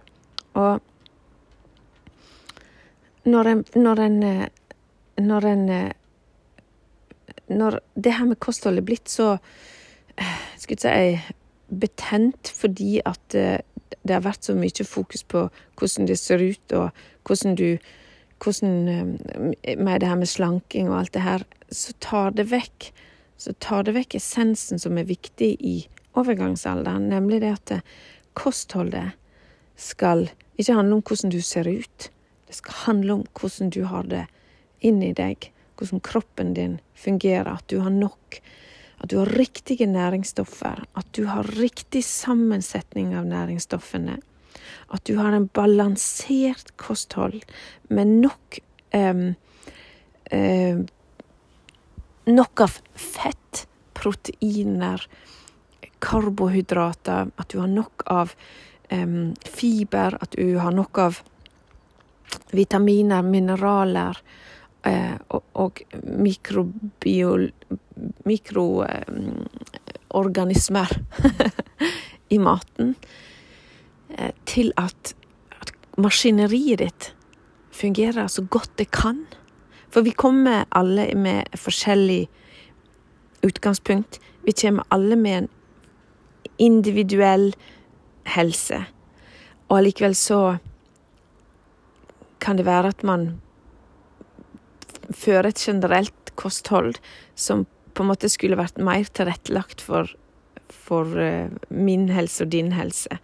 Og 0.54 0.82
når 3.26 3.44
en 3.48 3.66
Når 3.76 4.00
en, 4.00 4.50
når, 5.18 5.46
en, 5.46 5.92
når 7.48 7.80
det 7.96 8.14
her 8.14 8.26
med 8.26 8.36
kosthold 8.36 8.78
er 8.78 8.82
blitt 8.82 9.10
så 9.10 9.38
skal 10.58 10.78
jeg 10.84 11.20
si, 11.20 11.34
betent 11.72 12.52
fordi 12.56 13.00
at 13.06 13.36
eh, 13.36 13.60
det 14.02 14.16
har 14.16 14.26
vært 14.26 14.48
så 14.48 14.56
mye 14.58 14.86
fokus 14.88 15.24
på 15.24 15.48
hvordan 15.80 16.08
det 16.10 16.18
ser 16.20 16.44
ut, 16.44 16.74
og 16.74 16.90
hvordan 17.28 17.56
du 17.56 17.78
hvordan 18.42 18.88
eh, 18.88 19.78
Med 19.78 20.00
det 20.02 20.10
her 20.10 20.16
med 20.16 20.28
slanking 20.28 20.90
og 20.90 21.00
alt 21.00 21.14
det 21.14 21.22
her, 21.22 21.44
så 21.72 21.94
tar 22.00 22.32
det 22.36 22.50
vekk 22.52 22.92
så 23.42 23.54
tar 23.58 23.88
det 23.88 23.96
vekk 23.96 24.20
essensen 24.20 24.78
som 24.82 24.98
er 25.02 25.08
viktig 25.10 25.56
i 25.66 25.88
overgangsalderen, 26.20 27.08
nemlig 27.10 27.40
det 27.42 27.56
at 27.56 27.72
kostholdet 28.38 29.16
skal 29.82 30.28
ikke 30.62 30.76
handle 30.78 31.00
om 31.00 31.02
hvordan 31.08 31.34
du 31.34 31.40
ser 31.42 31.66
ut. 31.66 32.12
Det 32.46 32.58
skal 32.60 32.78
handle 32.86 33.14
om 33.14 33.24
hvordan 33.40 33.72
du 33.74 33.82
har 33.90 34.06
det 34.12 34.28
inni 34.86 35.10
deg, 35.18 35.50
hvordan 35.80 36.04
kroppen 36.06 36.54
din 36.54 36.78
fungerer, 36.94 37.50
at 37.50 37.66
du 37.72 37.80
har 37.82 37.90
nok, 37.90 38.38
at 39.02 39.10
du 39.10 39.18
har 39.18 39.32
riktige 39.34 39.88
næringsstoffer, 39.90 40.84
at 40.96 41.08
du 41.18 41.26
har 41.26 41.48
riktig 41.58 42.04
sammensetning 42.06 43.16
av 43.18 43.26
næringsstoffene, 43.26 44.20
at 44.94 45.04
du 45.10 45.16
har 45.18 45.34
en 45.34 45.48
balansert 45.50 46.76
kosthold 46.78 47.42
med 47.90 48.18
nok 48.22 48.60
um, 48.94 49.32
um, 50.32 50.88
Nok 52.32 52.62
av 52.62 52.76
fett, 52.94 53.64
proteiner, 53.98 55.02
karbohydrater, 56.00 57.32
at 57.34 57.50
du 57.50 57.58
har 57.58 57.68
nok 57.68 58.04
av 58.14 58.36
um, 58.94 59.32
fiber, 59.42 60.20
at 60.22 60.38
du 60.38 60.60
har 60.62 60.72
nok 60.72 61.00
av 61.02 61.18
vitaminer, 62.54 63.26
mineraler 63.26 64.22
uh, 64.86 65.18
og, 65.34 65.50
og 65.66 65.82
mikrobiol... 66.06 67.50
mikroorganismer 68.26 70.90
i 72.36 72.40
maten. 72.40 72.96
Eh, 74.18 74.32
til 74.46 74.74
at, 74.78 75.16
at 75.62 75.72
maskineriet 75.98 76.80
ditt 76.80 77.16
fungerer 77.72 78.28
så 78.28 78.44
godt 78.44 78.78
det 78.78 78.92
kan. 78.92 79.26
For 79.92 80.02
vi 80.02 80.12
kommer 80.12 80.66
alle 80.72 81.16
med 81.16 81.44
forskjellig 81.58 82.30
utgangspunkt. 83.44 84.20
Vi 84.46 84.52
kommer 84.52 84.84
alle 84.90 85.16
med 85.16 85.38
en 85.38 85.50
individuell 86.58 87.56
helse. 88.26 88.86
Og 89.70 89.78
allikevel 89.78 90.16
så 90.16 90.58
kan 92.42 92.58
det 92.58 92.66
være 92.66 92.94
at 92.94 93.04
man 93.04 93.42
fører 95.12 95.52
et 95.52 95.62
generelt 95.62 96.36
kosthold 96.36 96.96
som 97.36 97.66
på 97.94 98.04
en 98.04 98.12
måte 98.12 98.30
skulle 98.32 98.60
vært 98.60 98.80
mer 98.82 99.08
tilrettelagt 99.14 99.84
for, 99.86 100.12
for 100.72 101.18
eh, 101.20 101.52
min 101.70 102.10
helse 102.14 102.46
og 102.46 102.54
din 102.54 102.72
helse. 102.76 103.20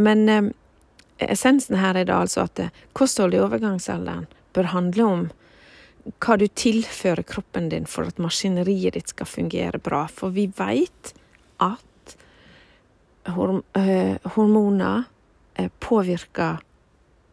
Men 0.00 0.28
eh, 0.28 0.50
essensen 1.30 1.78
her 1.80 1.98
er 1.98 2.08
da 2.08 2.20
altså 2.24 2.46
at 2.48 2.62
eh, 2.62 2.72
kosthold 2.96 3.36
i 3.36 3.42
overgangsalderen 3.42 4.28
bør 4.54 4.72
handle 4.74 5.06
om 5.06 5.28
hva 6.24 6.36
du 6.40 6.46
tilfører 6.48 7.26
kroppen 7.28 7.68
din 7.70 7.86
for 7.86 8.08
at 8.08 8.20
maskineriet 8.22 8.96
ditt 8.96 9.12
skal 9.12 9.28
fungere 9.28 9.78
bra. 9.82 10.06
For 10.08 10.32
vi 10.34 10.48
veit 10.56 11.12
at 11.60 12.16
horm 13.36 13.62
eh, 13.76 14.16
hormoner 14.34 15.04
eh, 15.54 15.70
påvirker 15.80 16.60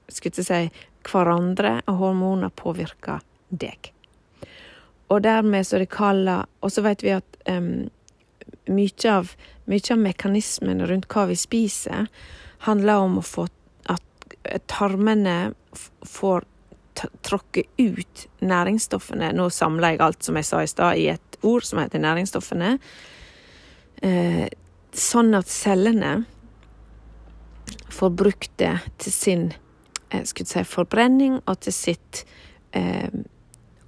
skulle 0.08 0.40
jeg 0.40 0.48
si, 0.48 0.86
hverandre, 1.08 1.82
og 1.88 2.00
hormoner 2.02 2.52
påvirker 2.56 3.24
deg. 3.50 3.92
Og 5.08 5.22
dermed 5.24 5.64
så 5.68 5.80
det 5.80 5.90
kalla 5.94 6.42
Og 6.62 6.72
så 6.74 6.84
vet 6.84 7.04
vi 7.04 7.14
at 7.16 7.38
um, 7.48 7.88
mye, 8.68 9.12
av, 9.12 9.32
mye 9.66 9.94
av 9.94 10.02
mekanismen 10.02 10.84
rundt 10.88 11.08
hva 11.12 11.28
vi 11.30 11.38
spiser, 11.40 12.10
handler 12.68 13.06
om 13.06 13.20
å 13.20 13.26
få 13.26 13.48
at 13.88 14.64
tarmene 14.68 15.54
får 16.08 16.46
tråkke 17.22 17.64
ut 17.78 18.28
næringsstoffene. 18.40 19.32
Nå 19.36 19.50
samler 19.54 19.96
jeg 19.96 20.04
alt 20.04 20.26
som 20.26 20.40
jeg 20.40 20.48
sa 20.48 20.64
i 20.64 20.72
stad, 20.72 20.98
i 20.98 21.10
et 21.14 21.38
ord 21.46 21.66
som 21.66 21.82
heter 21.82 22.02
næringsstoffene. 22.02 22.78
Eh, 24.02 24.48
sånn 24.98 25.38
at 25.38 25.50
cellene 25.52 26.14
får 27.94 28.14
brukt 28.18 28.52
det 28.62 28.74
til 29.02 29.14
sin 29.14 29.46
eh, 30.10 30.24
si, 30.26 30.64
forbrenning 30.68 31.40
og 31.46 31.60
til 31.66 31.76
sitt 31.76 32.24
eh, 32.78 33.10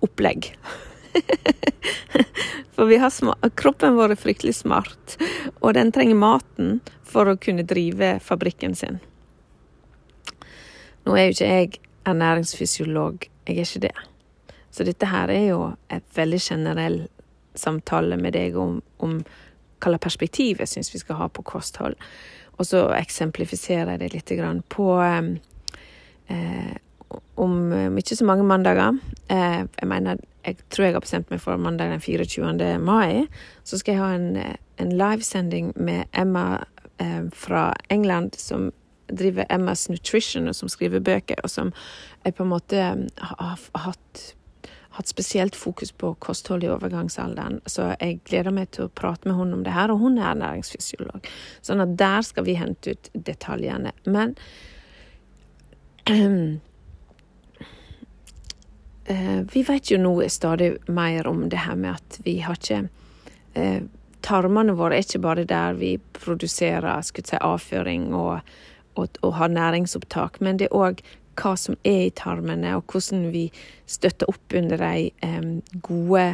opplegg. 0.06 0.54
for 2.76 3.52
kroppen 3.60 3.98
vår 3.98 4.16
er 4.16 4.20
fryktelig 4.20 4.56
smart, 4.62 5.18
og 5.60 5.74
den 5.78 5.92
trenger 5.96 6.20
maten 6.20 6.80
for 7.04 7.30
å 7.30 7.38
kunne 7.42 7.68
drive 7.68 8.18
fabrikken 8.24 8.76
sin. 8.78 9.00
Nå 11.06 11.16
er 11.18 11.30
jo 11.30 11.36
ikke 11.36 11.52
jeg 11.52 11.80
ernæringsfysiolog, 12.10 13.28
jeg 13.48 13.58
er 13.58 13.66
ikke 13.66 13.86
det. 13.88 13.96
Så 14.72 14.86
dette 14.86 15.10
her 15.10 15.32
er 15.34 15.46
jo 15.50 15.62
et 15.90 16.06
veldig 16.16 16.40
generell 16.42 17.00
samtale 17.58 18.18
med 18.22 18.36
deg 18.38 18.58
om, 18.58 18.80
om 19.02 19.18
hva 19.20 19.94
slags 19.94 20.04
perspektiv 20.04 20.62
jeg 20.62 20.70
syns 20.70 20.94
vi 20.94 21.02
skal 21.02 21.20
ha 21.22 21.30
på 21.32 21.44
kosthold. 21.48 21.96
Og 22.60 22.68
så 22.68 22.84
eksemplifiserer 22.98 23.96
jeg 23.96 24.02
det 24.04 24.14
litt 24.14 24.66
på 24.70 24.88
eh, 25.02 26.76
om 27.40 27.98
ikke 27.98 28.18
så 28.20 28.28
mange 28.28 28.44
mandager. 28.44 29.00
Eh, 29.32 29.64
jeg 29.64 29.88
mener, 29.88 30.20
jeg 30.46 30.58
tror 30.70 30.86
jeg 30.86 30.96
har 30.96 31.04
bestemt 31.04 31.32
meg 31.32 31.42
for 31.44 31.60
mandag 31.60 31.92
den 31.92 32.02
24. 32.02 32.80
mai. 32.80 33.28
Så 33.64 33.80
skal 33.80 33.96
jeg 33.96 34.04
ha 34.04 34.12
en, 34.16 34.58
en 34.80 34.94
livesending 34.98 35.74
med 35.76 36.06
Emma 36.14 36.64
eh, 37.02 37.26
fra 37.34 37.74
England, 37.90 38.38
som 38.40 38.72
driver 39.10 39.46
Emmas 39.50 39.90
Nutrition, 39.90 40.48
og 40.48 40.56
som 40.56 40.70
skriver 40.70 41.00
bøker, 41.00 41.42
og 41.44 41.50
som 41.50 41.74
jeg 42.26 42.36
på 42.38 42.46
en 42.46 42.54
måte 42.54 42.84
har 43.18 43.64
hatt 43.86 44.28
hatt 45.00 45.08
spesielt 45.08 45.56
fokus 45.56 45.92
på 45.92 46.14
kosthold 46.20 46.64
i 46.66 46.70
overgangsalderen, 46.74 47.62
så 47.70 47.94
jeg 48.00 48.20
gleder 48.28 48.52
meg 48.52 48.72
til 48.76 48.88
å 48.88 48.92
prate 48.92 49.30
med 49.30 49.38
hun 49.38 49.54
om 49.56 49.62
det 49.64 49.72
her, 49.76 49.94
og 49.94 50.02
hun 50.02 50.18
er 50.18 50.32
ernæringsfysiolog. 50.34 51.30
Sånn 51.64 51.84
at 51.84 51.94
der 52.00 52.26
skal 52.26 52.48
vi 52.48 52.58
hente 52.60 52.96
ut 52.96 53.12
detaljene. 53.14 53.94
Men 54.10 54.36
uh, 56.10 56.58
Vi 59.10 59.64
vet 59.66 59.90
jo 59.90 59.98
nå 59.98 60.12
stadig 60.30 60.76
mer 60.86 61.26
om 61.28 61.48
det 61.50 61.64
her 61.64 61.76
med 61.76 61.96
at 61.98 62.20
vi 62.22 62.36
har 62.46 62.60
ikke 62.60 62.84
uh, 63.58 63.80
Tarmene 64.26 64.76
våre 64.76 64.98
er 64.98 65.06
ikke 65.06 65.22
bare 65.24 65.46
der 65.48 65.78
vi 65.80 65.94
produserer 66.18 67.02
si, 67.06 67.38
avføring 67.40 68.12
og, 68.14 68.42
og, 69.00 69.20
og 69.24 69.36
har 69.40 69.54
næringsopptak, 69.54 70.42
men 70.44 70.60
det 70.60 70.68
er 70.68 70.76
òg 70.76 71.04
hva 71.40 71.54
som 71.56 71.78
er 71.88 72.10
i 72.10 72.16
tarmene, 72.16 72.74
og 72.76 72.92
hvordan 72.92 73.30
vi 73.34 73.46
støtter 73.88 74.30
opp 74.30 74.56
under 74.56 74.82
de 74.82 75.08
eh, 75.24 75.80
gode 75.86 76.26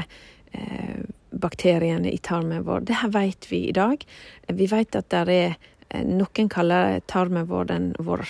eh, 0.58 1.04
bakteriene 1.36 2.12
i 2.12 2.18
tarmen 2.18 2.66
vår. 2.66 2.88
Det 2.90 3.00
her 3.04 3.14
vet 3.14 3.50
vi 3.52 3.68
i 3.70 3.76
dag. 3.76 4.02
Vi 4.48 4.70
vet 4.72 4.98
at 4.98 5.12
det 5.14 5.24
er 5.30 5.54
eh, 5.54 6.04
Noen 6.06 6.50
kaller 6.52 7.00
tarmen 7.08 7.46
vår 7.48 7.70
den 7.70 7.92
vår 8.02 8.26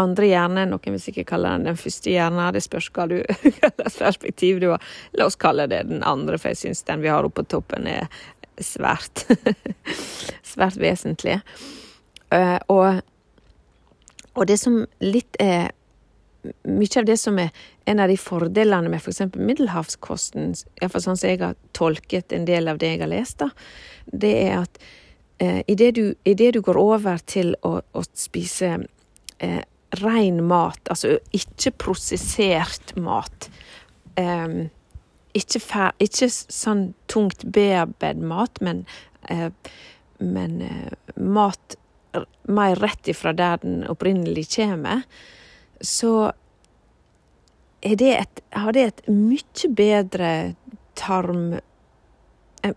andre 0.00 0.28
hjerne, 0.28 0.66
noen 0.70 0.96
vil 0.96 1.02
sikkert 1.02 1.30
kalle 1.30 1.52
den 1.56 1.68
den 1.70 1.80
første 1.80 2.12
hjernen. 2.12 2.42
Det 2.54 2.62
spørs 2.64 2.90
hva 2.94 3.08
du 3.10 3.18
hvilket 3.42 3.82
perspektiv 3.98 4.60
du 4.62 4.70
har. 4.74 4.90
La 5.16 5.28
oss 5.30 5.38
kalle 5.40 5.68
det 5.72 5.86
den 5.90 6.04
andre, 6.06 6.38
for 6.38 6.52
jeg 6.52 6.62
syns 6.62 6.84
den 6.88 7.04
vi 7.04 7.12
har 7.12 7.26
oppe 7.26 7.42
på 7.42 7.50
toppen 7.56 7.88
er 7.90 8.08
svært 8.62 9.26
svært 10.52 10.78
vesentlig. 10.80 11.40
Uh, 12.32 12.58
og, 12.72 13.02
og 14.34 14.46
det 14.48 14.58
som 14.60 14.80
litt 15.04 15.36
er 15.42 15.70
mye 16.66 16.98
av 17.00 17.06
det 17.06 17.16
som 17.20 17.38
er 17.38 17.50
en 17.90 18.00
av 18.00 18.10
de 18.10 18.16
fordelene 18.20 18.90
med 18.90 19.00
f.eks. 19.00 19.22
For 19.32 19.48
middelhavskosten, 19.48 20.54
iallfall 20.80 21.04
sånn 21.04 21.18
som 21.18 21.30
jeg 21.30 21.42
har 21.42 21.56
tolket 21.76 22.34
en 22.34 22.46
del 22.48 22.70
av 22.70 22.80
det 22.82 22.92
jeg 22.94 23.02
har 23.04 23.12
lest, 23.12 23.42
da, 23.42 23.50
det 24.12 24.32
er 24.44 24.58
at 24.60 24.80
eh, 25.42 25.62
idet 25.66 25.94
du, 25.98 26.04
i 26.24 26.34
det 26.38 26.52
du 26.56 26.60
går 26.64 26.78
over 26.80 27.22
til 27.26 27.54
å, 27.66 27.78
å 27.82 28.04
spise 28.14 28.76
eh, 29.38 29.62
ren 30.02 30.42
mat, 30.48 30.80
altså 30.90 31.16
ikke 31.36 31.72
prosessert 31.86 32.94
mat. 32.96 33.48
Um, 34.16 34.68
ikke, 35.36 35.60
fer, 35.60 35.92
ikke, 36.00 36.28
sånn 36.32 36.88
tungt 37.12 37.44
bearbeidet 37.52 38.24
mat, 38.24 38.60
men, 38.64 38.84
uh, 39.30 39.50
men 40.22 40.62
uh, 40.64 40.94
mat 41.20 41.76
mer 42.48 42.80
rett 42.80 43.10
ifra 43.12 43.34
der 43.36 43.60
den 43.62 43.82
opprinnelig 43.90 44.46
kommer. 44.54 45.02
Så 45.80 46.32
det 47.82 48.12
et, 48.14 48.40
har 48.56 48.72
det 48.72 48.84
et 48.86 49.02
mye 49.12 49.70
bedre 49.76 50.30
tarm 50.96 51.58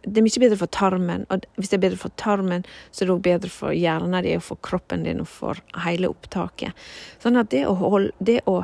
det 0.03 0.19
er 0.19 0.25
mye 0.25 0.43
bedre 0.43 0.59
for 0.59 0.71
tarmen, 0.75 1.25
og 1.29 1.45
hvis 1.57 1.71
det 1.71 1.79
er 1.79 1.85
bedre 1.87 2.01
for 2.01 2.15
tarmen, 2.21 2.65
så 2.91 3.03
er 3.03 3.09
det 3.09 3.15
òg 3.15 3.23
bedre 3.25 3.51
for 3.53 3.75
hjernen 3.75 4.25
din 4.25 4.43
for 4.43 4.61
kroppen 4.65 5.05
din 5.07 5.23
og 5.23 5.29
for 5.31 5.61
hele 5.85 6.11
opptaket. 6.11 6.77
Sånn 7.23 7.39
at 7.39 7.51
det 7.53 7.65
å, 7.69 7.75
holde, 7.79 8.13
det 8.19 8.41
å 8.49 8.61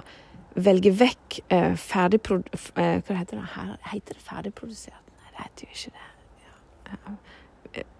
velge 0.56 0.94
vekk 0.96 1.40
eh, 1.52 1.74
ferdigprodu... 1.80 2.50
Eh, 2.80 3.00
hva 3.06 3.20
heter 3.20 3.40
det? 3.40 3.48
Her, 3.56 3.72
heter 3.92 4.18
det 4.18 4.28
ferdigprodusert? 4.28 5.16
Nei, 5.16 5.32
det 5.32 5.48
heter 5.48 5.68
jo 5.68 5.80
ikke 5.80 5.96
det. 5.96 6.12
Ja. 6.46 7.16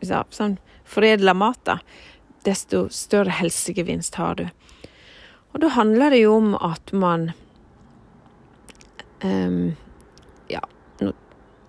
Ja, 0.06 0.22
sånn 0.32 0.60
foredla 0.88 1.34
mat, 1.36 1.60
da. 1.68 1.80
Desto 2.46 2.86
større 2.94 3.34
helsegevinst 3.36 4.16
har 4.22 4.38
du. 4.40 4.46
Og 5.56 5.64
da 5.64 5.72
handler 5.76 6.14
det 6.14 6.22
jo 6.22 6.36
om 6.38 6.54
at 6.60 6.92
man 6.96 7.30
um, 9.24 9.76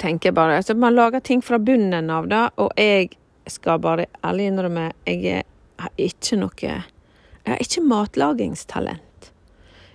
tenker 0.07 0.33
bare 0.33 0.61
altså 0.61 0.75
Man 0.75 0.95
lager 0.95 1.21
ting 1.21 1.43
fra 1.43 1.59
bunnen 1.59 2.11
av 2.11 2.29
det, 2.31 2.45
og 2.63 2.73
jeg 2.79 3.11
skal 3.51 3.81
bare 3.83 4.07
ærlig 4.25 4.51
innrømme 4.51 4.91
jeg 5.07 5.43
har 5.81 5.93
ikke 6.01 6.39
noe 6.41 6.55
Jeg 6.63 7.53
har 7.53 7.61
ikke 7.63 7.83
matlagingstalent. 7.87 9.29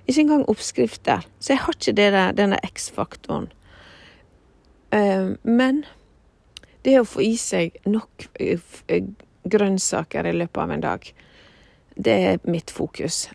Ikke 0.07 0.21
engang 0.21 0.45
oppskrifter. 0.47 1.25
Så 1.39 1.53
jeg 1.53 1.63
har 1.65 1.75
ikke 1.75 1.93
der, 1.97 2.31
denne 2.31 2.59
X-faktoren. 2.63 3.49
Um, 4.91 5.35
men 5.43 5.83
det 6.85 6.97
å 6.99 7.07
få 7.07 7.25
i 7.25 7.33
seg 7.39 7.75
nok 7.83 8.27
uh, 8.39 9.03
grønnsaker 9.51 10.27
i 10.27 10.35
løpet 10.37 10.63
av 10.63 10.71
en 10.71 10.85
dag, 10.85 11.11
det 11.95 12.17
er 12.31 12.41
mitt 12.47 12.71
fokus. 12.71 13.25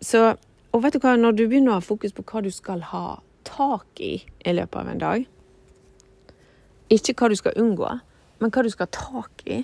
Så, 0.00 0.24
og 0.72 0.84
vet 0.84 0.96
du 0.96 1.04
hva, 1.04 1.18
når 1.20 1.36
du 1.36 1.44
begynner 1.46 1.74
å 1.74 1.78
ha 1.82 1.84
fokus 1.84 2.16
på 2.16 2.24
hva 2.32 2.44
du 2.44 2.52
skal 2.52 2.84
ha 2.94 3.20
tak 3.44 4.00
i 4.00 4.14
i 4.24 4.56
løpet 4.56 4.80
av 4.80 4.92
en 4.94 5.04
dag 5.04 5.28
Ikke 6.92 7.16
hva 7.18 7.30
du 7.30 7.36
skal 7.38 7.56
unngå, 7.58 7.88
men 8.38 8.52
hva 8.52 8.62
du 8.62 8.70
skal 8.70 8.86
ha 8.86 8.94
tak 8.94 9.42
i. 9.46 9.62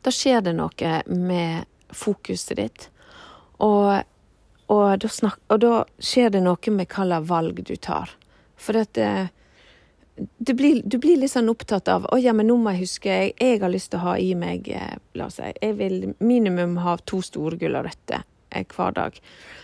Da 0.00 0.12
skjer 0.14 0.40
det 0.46 0.54
noe 0.56 0.94
med 1.10 1.68
fokuset 1.92 2.56
ditt. 2.56 2.86
Og, 3.60 4.00
og, 4.72 4.86
da, 5.02 5.10
snak, 5.12 5.42
og 5.52 5.60
da, 5.60 5.74
skjer 6.00 6.32
det 6.36 6.40
noe 6.46 6.72
med 6.72 6.88
hva 6.88 7.04
slags 7.04 7.28
valg 7.28 7.60
du 7.68 7.74
tar. 7.76 8.14
For 8.60 8.80
at 8.80 8.94
det, 8.96 9.10
det 10.38 10.54
blir, 10.54 10.82
du 10.84 10.98
blir 11.00 11.20
litt 11.20 11.32
sånn 11.32 11.48
opptatt 11.52 11.88
av 11.88 12.08
å 12.12 12.18
ja, 12.20 12.32
men 12.36 12.48
nå 12.48 12.56
må 12.60 12.74
jeg 12.74 12.86
huske 12.86 13.12
jeg, 13.12 13.34
jeg 13.40 13.60
har 13.62 13.72
lyst 13.72 13.92
til 13.92 14.00
å 14.00 14.10
ha 14.10 14.16
i 14.20 14.34
meg 14.36 14.68
eh, 14.68 14.98
La 15.16 15.28
oss 15.30 15.38
si 15.40 15.48
jeg 15.48 15.76
vil 15.78 16.10
minimum 16.18 16.76
ha 16.84 16.96
to 17.08 17.22
store 17.24 17.56
gulrøtter 17.60 18.20
eh, 18.20 18.26
hver 18.50 18.94
dag. 18.96 19.18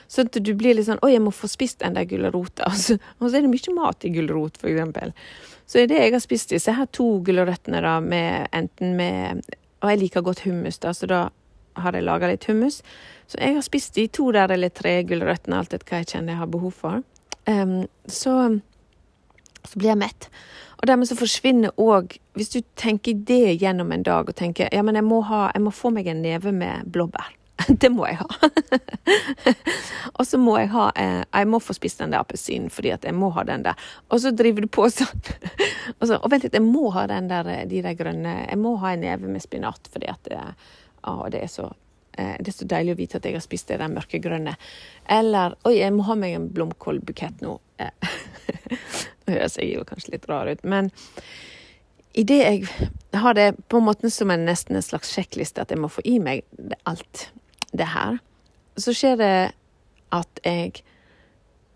Så 0.09 0.27
at 0.27 0.39
du 0.39 0.53
blir 0.55 0.77
litt 0.77 0.87
sånn 0.87 1.03
Å, 1.03 1.11
jeg 1.11 1.23
må 1.25 1.33
få 1.35 1.49
spist 1.51 1.81
den 1.83 1.97
der 1.97 2.07
gulrota. 2.09 2.71
Og 3.19 3.27
så 3.27 3.33
er 3.33 3.45
det 3.45 3.53
mye 3.53 3.77
mat 3.77 4.07
i 4.07 4.13
gulrot, 4.15 4.61
eksempel. 4.63 5.15
Så 5.67 5.83
er 5.83 5.91
det 5.91 5.99
jeg 5.99 6.15
har 6.15 6.23
spist 6.23 6.55
disse 6.55 6.75
her 6.77 6.87
to 6.95 7.09
gulrøttene, 7.27 7.83
da, 7.83 7.99
med 8.01 8.47
enten 8.55 8.95
med 8.99 9.43
Og 9.83 9.91
jeg 9.91 10.01
liker 10.05 10.25
godt 10.25 10.45
hummus, 10.47 10.79
da, 10.83 10.95
så 10.95 11.11
da 11.11 11.27
har 11.77 11.97
jeg 11.97 12.07
laga 12.07 12.31
litt 12.31 12.47
hummus. 12.49 12.81
Så 13.29 13.41
jeg 13.43 13.59
har 13.59 13.65
spist 13.67 13.99
de 13.99 14.07
to 14.09 14.31
der 14.33 14.53
eller 14.55 14.73
tre 14.73 15.03
gulrøttene, 15.07 15.59
alt 15.59 15.75
etter 15.75 15.91
hva 15.91 16.01
jeg 16.01 16.15
kjenner 16.15 16.35
jeg 16.35 16.41
har 16.41 16.53
behov 16.55 16.73
for. 16.79 17.03
Um, 17.47 17.83
så, 18.09 18.37
så 19.67 19.79
blir 19.79 19.93
jeg 19.93 20.01
mett. 20.01 20.31
Og 20.81 20.89
dermed 20.89 21.09
så 21.09 21.17
forsvinner 21.17 21.73
òg 21.81 22.19
Hvis 22.37 22.51
du 22.53 22.59
tenker 22.77 23.17
det 23.29 23.57
gjennom 23.63 23.93
en 23.95 24.03
dag 24.05 24.29
og 24.29 24.37
tenker 24.37 24.69
ja, 24.73 24.83
men 24.85 24.99
jeg 24.99 25.07
må, 25.07 25.23
ha, 25.25 25.47
jeg 25.55 25.65
må 25.65 25.73
få 25.73 25.93
meg 25.95 26.09
en 26.11 26.23
neve 26.25 26.53
med 26.53 26.89
blåbær. 26.93 27.36
Det 27.81 27.89
må 27.93 28.07
jeg 28.09 28.19
ha. 28.21 28.51
og 30.19 30.27
så 30.27 30.39
må 30.41 30.57
jeg 30.61 30.71
ha 30.75 30.91
eh, 30.99 31.23
Jeg 31.25 31.49
må 31.49 31.61
få 31.63 31.77
spist 31.77 32.03
den 32.03 32.13
der 32.13 32.25
appelsinen 32.25 32.69
fordi 32.73 32.93
at 32.95 33.07
jeg 33.09 33.17
må 33.17 33.31
ha 33.37 33.45
den 33.49 33.65
der. 33.67 33.89
Og 34.13 34.21
så 34.23 34.33
driver 34.37 34.65
du 34.65 34.69
på 34.73 34.89
sånn. 34.93 35.25
og, 35.99 36.05
så, 36.05 36.19
og 36.19 36.29
vent 36.33 36.47
litt, 36.47 36.57
jeg 36.57 36.67
må 36.67 36.91
ha 36.97 37.07
den 37.11 37.31
der, 37.33 37.49
eh, 37.53 37.65
de 37.71 37.83
der 37.85 37.97
grønne 37.99 38.37
Jeg 38.45 38.61
må 38.61 38.77
ha 38.83 38.93
en 38.93 39.05
neve 39.07 39.33
med 39.33 39.45
spinat 39.45 39.91
fordi 39.93 40.11
at 40.13 40.31
det, 40.31 40.43
å, 41.09 41.19
det 41.33 41.43
er 41.47 41.53
så 41.53 41.71
eh, 42.19 42.37
det 42.41 42.53
er 42.53 42.59
så 42.59 42.69
deilig 42.69 42.97
å 42.97 43.01
vite 43.01 43.21
at 43.21 43.29
jeg 43.29 43.39
har 43.39 43.45
spist 43.45 43.73
det 43.73 43.81
der 43.83 43.93
mørkegrønne. 43.93 44.57
Eller 45.19 45.57
Oi, 45.65 45.79
jeg 45.81 45.95
må 45.97 46.07
ha 46.11 46.19
meg 46.19 46.37
en 46.37 46.51
blomkålbukett 46.53 47.45
nå. 47.45 47.59
Nå 49.27 49.35
høres 49.35 49.59
jeg 49.59 49.73
jo 49.75 49.85
kanskje 49.87 50.15
litt 50.15 50.29
rar 50.31 50.49
ut, 50.49 50.63
men 50.65 50.89
idet 52.17 52.39
jeg 52.41 52.91
har 53.21 53.35
det 53.37 53.51
på 53.69 53.81
en 53.81 53.89
måte 53.89 54.11
som 54.13 54.31
en 54.33 54.47
nesten 54.47 54.79
en 54.79 54.85
slags 54.85 55.11
sjekkliste, 55.13 55.61
at 55.61 55.75
jeg 55.75 55.81
må 55.83 55.91
få 55.93 56.05
i 56.09 56.17
meg 56.23 56.47
alt 56.89 57.27
det 57.79 57.91
her, 57.93 58.19
så 58.77 58.93
skjer 58.97 59.17
det 59.21 59.37
at 60.15 60.41
jeg 60.45 60.83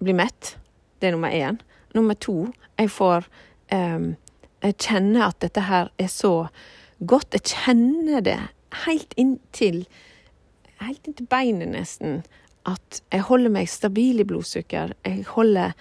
blir 0.01 0.17
mett. 0.17 0.57
Det 1.01 1.09
er 1.09 1.17
nummer 1.17 1.33
én. 1.33 1.61
Nummer 1.95 2.15
to, 2.15 2.51
jeg 2.79 2.91
får 2.91 3.27
um, 3.73 4.17
Jeg 4.63 4.77
kjenner 4.77 5.23
at 5.25 5.41
dette 5.41 5.61
her 5.65 5.89
er 5.99 6.07
så 6.13 6.49
godt. 7.01 7.33
Jeg 7.33 7.43
kjenner 7.49 8.21
det 8.21 8.39
helt 8.87 9.15
inntil 9.17 9.87
Helt 10.81 11.07
inntil 11.07 11.27
beinet, 11.29 11.69
nesten. 11.69 12.23
at 12.65 13.03
jeg 13.13 13.21
holder 13.21 13.51
meg 13.53 13.69
stabil 13.69 14.21
i 14.21 14.25
blodsukker. 14.25 14.93
Jeg 15.05 15.25
holder 15.29 15.73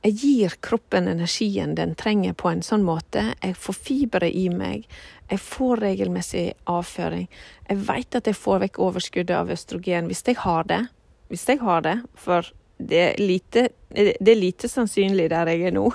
Jeg 0.00 0.16
gir 0.16 0.54
kroppen 0.64 1.08
energien 1.12 1.74
den 1.76 1.92
trenger 1.94 2.32
på 2.32 2.48
en 2.48 2.62
sånn 2.64 2.86
måte. 2.86 3.34
Jeg 3.42 3.56
får 3.60 3.76
fibre 3.76 4.30
i 4.32 4.46
meg. 4.48 4.86
Jeg 5.28 5.42
får 5.44 5.82
regelmessig 5.84 6.46
avføring. 6.72 7.26
Jeg 7.68 7.82
vet 7.88 8.16
at 8.16 8.30
jeg 8.30 8.38
får 8.38 8.62
vekk 8.64 8.80
overskuddet 8.80 9.36
av 9.36 9.52
østrogen 9.52 10.08
hvis 10.08 10.24
jeg 10.24 10.40
har 10.40 10.64
det. 10.70 10.80
Hvis 11.28 11.44
jeg 11.52 11.60
har 11.60 11.84
det, 11.84 11.98
for 12.16 12.48
det 12.80 13.02
er 13.10 13.20
lite, 13.20 13.68
det 13.92 14.32
er 14.32 14.40
lite 14.40 14.68
sannsynlig 14.72 15.28
der 15.30 15.52
jeg 15.52 15.68
er 15.68 15.76
nå. 15.76 15.90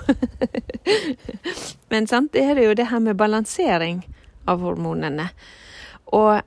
Men 1.90 2.06
sant, 2.06 2.32
det 2.32 2.44
er 2.46 2.62
jo 2.62 2.78
det 2.78 2.86
her 2.92 3.02
med 3.02 3.18
balansering 3.18 4.04
av 4.46 4.62
hormonene. 4.62 5.28
Og, 6.14 6.46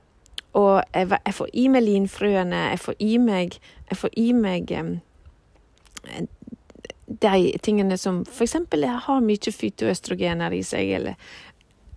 og 0.56 0.74
jeg, 0.94 1.12
jeg, 1.12 1.36
får 1.36 1.52
i 1.52 1.68
meg 1.68 1.84
linfrøene, 1.84 2.64
jeg 2.72 2.82
får 2.86 2.98
i 3.04 3.12
meg, 3.20 3.60
jeg 3.90 4.00
får 4.00 4.16
i 4.16 4.28
meg 4.32 4.72
um, 4.80 4.94
de 7.10 7.58
tingene 7.62 7.98
som 7.98 8.22
f.eks. 8.22 8.56
har 9.06 9.22
mye 9.24 9.52
fytoøstrogener 9.52 10.54
i 10.54 10.62
seg, 10.66 10.92
eller 11.00 11.16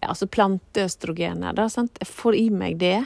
altså 0.04 0.28
planteøstrogener. 0.28 1.54
Da, 1.56 1.68
sant? 1.72 1.98
Jeg 2.02 2.10
får 2.10 2.38
i 2.38 2.48
meg 2.54 2.80
det. 2.82 2.98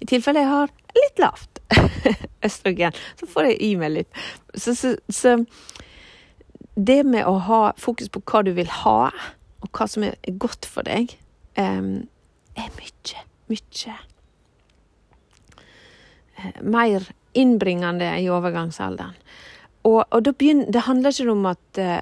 I 0.00 0.08
tilfelle 0.08 0.42
jeg 0.42 0.50
har 0.50 0.72
litt 0.96 1.22
lavt 1.22 1.60
østrogen, 2.48 2.96
så 3.20 3.28
får 3.30 3.50
jeg 3.50 3.60
i 3.66 3.74
meg 3.80 3.94
litt. 3.98 4.22
Så, 4.54 4.74
så, 4.78 4.94
så, 5.12 5.36
det 6.74 7.02
med 7.06 7.28
å 7.28 7.36
ha 7.46 7.60
fokus 7.78 8.10
på 8.12 8.22
hva 8.24 8.42
du 8.46 8.54
vil 8.56 8.70
ha, 8.82 9.10
og 9.60 9.68
hva 9.76 9.86
som 9.90 10.06
er 10.06 10.16
godt 10.40 10.68
for 10.68 10.86
deg, 10.88 11.12
um, 11.60 12.08
er 12.58 12.72
mye, 12.78 13.24
mye 13.52 13.96
uh, 16.40 16.60
mer 16.64 17.10
innbringende 17.36 18.08
i 18.18 18.26
overgangsalderen. 18.32 19.14
Og, 19.88 20.04
og 20.10 20.24
begynner, 20.36 20.68
det 20.72 20.84
handler 20.86 21.14
ikke 21.14 21.32
om 21.32 21.46
at 21.48 21.80
uh, 21.80 22.00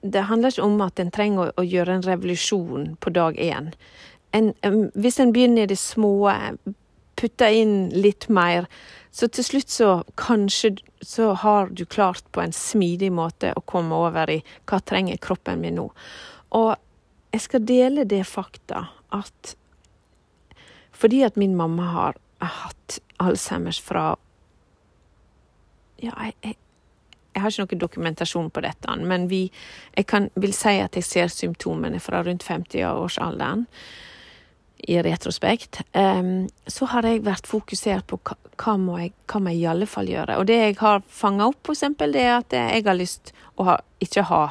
det 0.00 0.26
handler 0.28 0.52
ikke 0.52 0.66
om 0.66 0.80
at 0.84 1.00
en 1.00 1.10
trenger 1.12 1.50
å, 1.50 1.54
å, 1.60 1.64
gjøre 1.66 1.98
en 1.98 2.06
revolusjon 2.06 2.92
på 3.00 3.12
dag 3.12 3.36
én. 3.36 3.72
En, 4.36 4.52
hvis 4.94 5.18
en 5.20 5.32
begynner 5.34 5.66
i 5.66 5.72
det 5.72 5.78
små, 5.80 6.30
putter 7.20 7.52
inn 7.52 7.90
litt 7.92 8.28
mer, 8.32 8.68
så 9.10 9.28
til 9.28 9.44
slutt 9.44 9.72
så 9.74 9.90
kanskje 10.20 10.76
så 11.02 11.32
har 11.42 11.72
du 11.74 11.84
klart 11.84 12.24
på 12.32 12.42
en 12.44 12.54
smidig 12.54 13.10
måte 13.12 13.52
å 13.56 13.64
komme 13.66 13.96
over 14.06 14.30
i 14.30 14.38
hva 14.70 14.78
trenger 14.80 15.20
kroppen 15.20 15.60
min 15.60 15.76
nå. 15.80 15.88
Og 16.56 16.72
jeg 17.34 17.44
skal 17.44 17.66
dele 17.66 18.06
det 18.08 18.22
fakta 18.28 18.86
at 19.14 19.56
fordi 21.00 21.22
at 21.24 21.38
min 21.40 21.56
mamma 21.56 21.86
har 21.94 22.18
hatt 22.40 22.98
Alzheimers 23.20 23.80
fra 23.80 24.14
Ja, 26.00 26.12
jeg, 26.24 26.34
jeg 26.44 26.56
jeg 27.40 27.46
har 27.46 27.56
ikke 27.64 27.78
noen 27.78 27.82
dokumentasjon 27.86 28.52
på 28.52 28.62
dette, 28.64 28.94
men 29.00 29.26
vi, 29.30 29.46
jeg 29.96 30.06
kan, 30.10 30.28
vil 30.36 30.54
si 30.56 30.76
at 30.82 30.98
jeg 30.98 31.06
ser 31.06 31.32
symptomene 31.32 32.00
fra 32.02 32.20
rundt 32.26 32.44
50-årsalderen 32.46 33.66
i 34.88 35.02
retrospekt. 35.02 35.80
Um, 35.92 36.48
så 36.66 36.88
har 36.92 37.06
jeg 37.08 37.24
vært 37.26 37.48
fokusert 37.48 38.06
på 38.10 38.20
hva, 38.24 38.76
må 38.80 38.98
jeg, 39.00 39.12
hva 39.28 39.42
må 39.42 39.52
jeg 39.52 39.62
i 39.62 39.68
alle 39.72 39.88
fall 39.90 40.08
gjøre. 40.08 40.38
Og 40.40 40.48
det 40.48 40.58
jeg 40.60 40.78
har 40.80 41.02
fanga 41.06 41.50
opp, 41.50 41.60
f.eks., 41.68 41.84
det 42.00 42.22
er 42.22 42.36
at 42.38 42.56
jeg 42.56 42.86
har 42.86 42.98
lyst 42.98 43.34
å 43.60 43.70
ha, 43.70 43.80
ikke 44.00 44.28
ha 44.30 44.44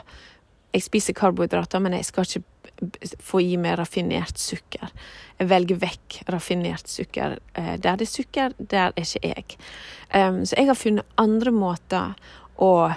Jeg 0.69 0.83
spiser 0.85 1.15
karbohydrater, 1.17 1.81
men 1.81 1.95
jeg 1.97 2.05
skal 2.05 2.27
ikke 2.27 3.15
få 3.25 3.41
i 3.41 3.55
meg 3.57 3.79
raffinert 3.79 4.37
sukker. 4.37 4.91
Jeg 5.39 5.49
velger 5.49 5.79
vekk 5.81 6.19
raffinert 6.29 6.87
sukker. 6.87 7.39
Uh, 7.57 7.73
der 7.81 7.97
det 7.97 8.05
er 8.05 8.11
sukker, 8.11 8.53
der 8.59 8.93
er 8.93 9.01
ikke 9.01 9.31
jeg. 9.31 9.57
Um, 10.13 10.43
så 10.45 10.59
jeg 10.59 10.69
har 10.69 10.77
funnet 10.77 11.17
andre 11.17 11.51
måter 11.51 12.13
og 12.59 12.91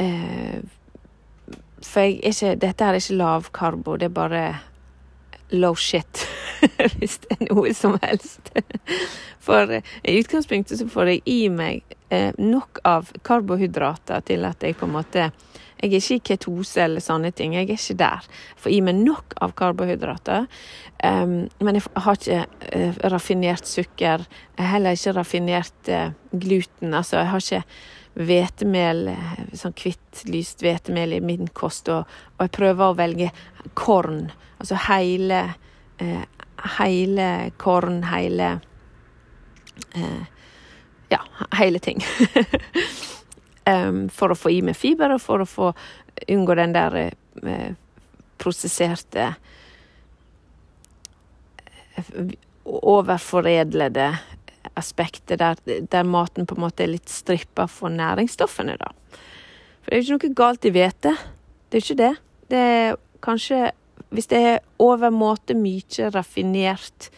eh, 0.00 0.60
For 1.84 2.04
jeg 2.04 2.18
er 2.20 2.34
ikke, 2.34 2.56
dette 2.60 2.84
her 2.84 2.96
er 2.96 3.00
ikke 3.00 3.20
lavkarbo, 3.20 3.96
det 3.96 4.10
er 4.10 4.14
bare 4.14 4.42
low 5.50 5.74
shit. 5.74 6.26
Hvis 6.98 7.18
det 7.24 7.36
er 7.38 7.46
noe 7.48 7.72
som 7.74 7.96
helst. 8.02 8.52
For 9.42 9.72
eh, 9.72 9.94
i 10.04 10.18
utgangspunktet 10.20 10.80
så 10.80 10.88
får 10.90 11.14
jeg 11.14 11.22
i 11.30 11.40
meg 11.52 11.96
eh, 12.12 12.36
nok 12.38 12.82
av 12.86 13.10
karbohydrater 13.26 14.26
til 14.28 14.44
at 14.48 14.62
jeg 14.62 14.78
på 14.78 14.88
en 14.88 14.98
måte 14.98 15.30
jeg 15.80 15.94
er 15.94 15.96
ikke 15.96 16.16
i 16.18 16.24
ketose 16.28 16.82
eller 16.84 17.00
sånne 17.00 17.30
ting. 17.32 17.54
Jeg 17.56 17.70
er 17.70 17.78
ikke 17.78 17.94
der. 18.02 18.26
Får 18.60 18.72
i 18.74 18.80
meg 18.84 18.98
nok 19.00 19.32
av 19.40 19.54
karbohydrater. 19.56 20.44
Um, 21.00 21.48
men 21.64 21.78
jeg 21.78 21.86
har 22.04 22.18
ikke 22.18 22.42
uh, 22.44 22.98
raffinert 23.14 23.68
sukker. 23.68 24.26
Heller 24.60 24.98
ikke 24.98 25.14
raffinert 25.16 25.88
uh, 25.88 26.12
gluten. 26.36 26.92
Altså, 26.92 27.22
jeg 27.22 27.30
har 27.32 27.46
ikke 27.46 27.62
hvetemel, 28.14 29.08
eh, 29.08 29.42
sånn 29.56 29.74
hvitt, 29.78 30.24
lyst 30.30 30.64
hvetemel 30.64 31.14
i 31.16 31.20
min 31.24 31.48
kost, 31.54 31.88
og, 31.92 32.08
og, 32.36 32.42
jeg 32.44 32.54
prøver 32.56 32.84
å 32.86 32.98
velge 32.98 33.30
korn. 33.78 34.28
Altså 34.58 34.78
hele 34.88 35.46
eh, 35.98 36.26
Hele 36.76 37.26
korn, 37.56 38.02
hele 38.04 38.50
eh, 39.96 40.24
Ja, 41.08 41.22
hele 41.56 41.80
ting. 41.80 42.02
um, 43.72 44.02
for 44.12 44.34
å 44.34 44.36
få 44.36 44.52
i 44.52 44.60
meg 44.60 44.76
fiber, 44.76 45.14
og 45.14 45.22
for 45.24 45.40
å 45.40 45.48
få 45.48 45.70
unngå 46.28 46.56
den 46.58 46.74
der 46.76 46.98
eh, 47.00 47.72
prosesserte 48.40 49.30
eh, 51.96 52.12
overforedlede 52.64 54.10
aspektet 54.74 55.38
der, 55.40 55.58
der, 55.64 56.04
maten 56.04 56.46
på 56.46 56.56
en 56.56 56.64
måte 56.64 56.84
er 56.84 56.92
litt 56.94 57.10
strippa 57.10 57.66
for 57.70 57.92
næringsstoffene, 57.92 58.76
da. 58.80 58.92
For 59.80 59.90
det 59.90 59.96
er 59.96 60.02
jo 60.02 60.18
ikke 60.18 60.30
noe 60.30 60.38
galt 60.40 60.68
i 60.68 60.72
hvete. 60.74 61.14
Det 61.68 61.78
er 61.78 61.82
jo 61.82 61.86
ikke 61.86 62.02
det. 62.02 62.14
Det 62.50 62.64
er 62.64 62.98
kanskje 63.24 63.70
Hvis 64.10 64.26
det 64.26 64.38
er 64.42 64.62
overmåte 64.80 65.54
mye 65.54 66.08
raffinert 66.10 67.10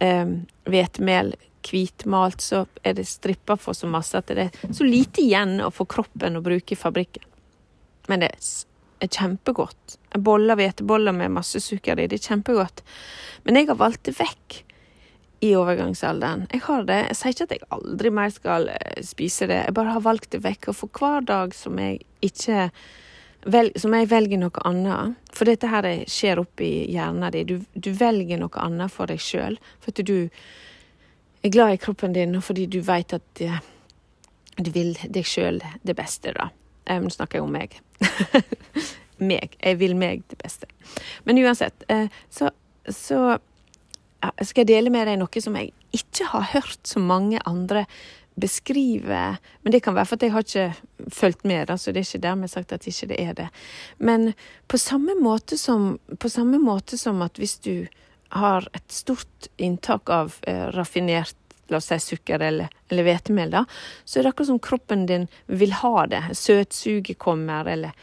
hvetemel, 0.00 1.28
eh, 1.36 1.50
hvitmalt, 1.68 2.40
så 2.42 2.64
er 2.82 2.96
det 2.96 3.04
strippa 3.06 3.54
for 3.60 3.76
så 3.76 3.86
masse 3.86 4.18
at 4.18 4.32
det 4.32 4.48
er 4.48 4.72
så 4.74 4.86
lite 4.88 5.22
igjen 5.22 5.60
å 5.62 5.70
få 5.70 5.84
kroppen 5.86 6.36
å 6.36 6.42
bruke 6.42 6.74
i 6.74 6.80
fabrikken. 6.80 7.22
Men 8.08 8.24
det 8.24 8.32
er 8.34 9.12
kjempegodt. 9.12 9.98
Boller, 10.18 10.56
hveteboller 10.58 11.14
med 11.14 11.36
masse 11.36 11.60
sukker 11.60 12.00
i, 12.00 12.08
det 12.08 12.18
er 12.18 12.32
kjempegodt. 12.32 12.82
Men 13.44 13.60
jeg 13.60 13.68
har 13.70 13.78
valgt 13.78 14.08
det 14.08 14.16
vekk 14.18 14.64
i 15.44 15.52
overgangsalderen. 15.56 16.46
Jeg 16.52 16.62
har 16.64 16.84
det. 16.88 17.00
Jeg 17.10 17.16
sier 17.18 17.34
ikke 17.34 17.44
at 17.44 17.54
jeg 17.54 17.66
aldri 17.76 18.10
mer 18.16 18.30
skal 18.32 18.68
eh, 18.72 19.00
spise 19.04 19.48
det, 19.50 19.60
jeg 19.66 19.76
bare 19.76 19.92
har 19.96 20.04
valgt 20.04 20.30
det 20.32 20.40
vekk. 20.44 20.70
Og 20.72 20.78
for 20.78 21.00
hver 21.00 21.26
dag 21.28 21.52
som 21.56 21.80
jeg 21.80 22.00
ikke 22.24 22.68
velger, 23.44 23.82
som 23.82 23.96
jeg 23.98 24.08
velger 24.08 24.40
noe 24.40 24.64
annet 24.64 25.20
For 25.36 25.50
dette 25.50 25.68
her 25.68 25.88
skjer 26.08 26.40
oppi 26.40 26.70
hjernen 26.94 27.34
din. 27.34 27.50
Du, 27.50 27.68
du, 27.76 27.90
velger 27.98 28.40
noe 28.40 28.64
annet 28.64 28.92
for 28.94 29.10
deg 29.10 29.20
sjøl. 29.20 29.58
At 29.84 30.00
du 30.00 30.16
er 31.44 31.52
glad 31.52 31.74
i 31.74 31.80
kroppen 31.82 32.16
din, 32.16 32.36
og 32.38 32.46
fordi 32.46 32.64
du 32.72 32.80
veit 32.86 33.12
at 33.12 33.44
eh, 33.44 33.60
du 34.56 34.70
vil 34.72 34.94
deg 35.04 35.28
sjøl 35.28 35.60
det 35.82 35.96
beste, 35.98 36.32
da. 36.32 36.48
Eh, 36.88 37.02
nå 37.04 37.12
snakker 37.12 37.42
jeg 37.42 37.44
om 37.44 37.52
meg. 37.52 37.76
meg. 39.34 39.58
Jeg 39.60 39.82
vil 39.82 39.98
meg 39.98 40.24
det 40.32 40.40
beste. 40.40 40.70
Men 41.28 41.42
uansett, 41.44 41.84
så, 42.32 42.48
så 42.88 43.34
jeg 44.38 44.50
skal 44.50 44.68
dele 44.68 44.92
med 44.92 45.08
deg 45.08 45.18
noe 45.20 45.42
som 45.42 45.56
jeg 45.58 45.72
ikke 45.94 46.28
har 46.32 46.50
hørt 46.54 46.86
så 46.88 47.02
mange 47.02 47.40
andre 47.46 47.84
beskrive. 48.34 49.36
Men 49.62 49.72
det 49.72 49.82
kan 49.84 49.94
være 49.94 50.10
for 50.10 50.18
at 50.18 50.26
jeg 50.26 50.34
har 50.34 50.46
ikke 50.46 51.10
fulgt 51.14 51.44
med, 51.46 51.70
så 51.78 51.92
det 51.92 52.02
er 52.02 52.08
ikke 52.08 52.24
dermed 52.26 52.50
sagt 52.50 52.74
at 52.74 52.86
ikke 52.90 53.10
det 53.12 53.20
er 53.22 53.36
det. 53.38 53.48
Men 53.98 54.32
på 54.66 54.80
samme 54.80 55.14
måte 55.20 55.58
som, 55.60 55.98
samme 56.26 56.58
måte 56.58 56.98
som 56.98 57.22
at 57.22 57.38
hvis 57.38 57.58
du 57.62 57.86
har 58.34 58.66
et 58.74 58.90
stort 58.90 59.48
inntak 59.62 60.10
av 60.10 60.34
eh, 60.50 60.66
raffinert 60.74 61.36
la 61.70 61.78
oss 61.78 61.86
si 61.88 61.98
sukker 61.98 62.42
eller, 62.44 62.72
eller 62.92 63.06
hvetemel, 63.06 63.52
da, 63.54 63.62
så 64.04 64.18
er 64.18 64.26
det 64.26 64.34
akkurat 64.34 64.50
som 64.50 64.60
kroppen 64.60 65.06
din 65.08 65.28
vil 65.46 65.72
ha 65.80 66.06
det. 66.10 66.20
Søtsuget 66.36 67.18
kommer, 67.18 67.64
eller 67.64 67.94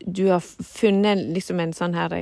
du 0.00 0.28
har 0.28 0.44
funnet 0.44 1.24
liksom 1.34 1.60
en 1.60 1.74
sånn 1.74 1.96
her 1.98 2.14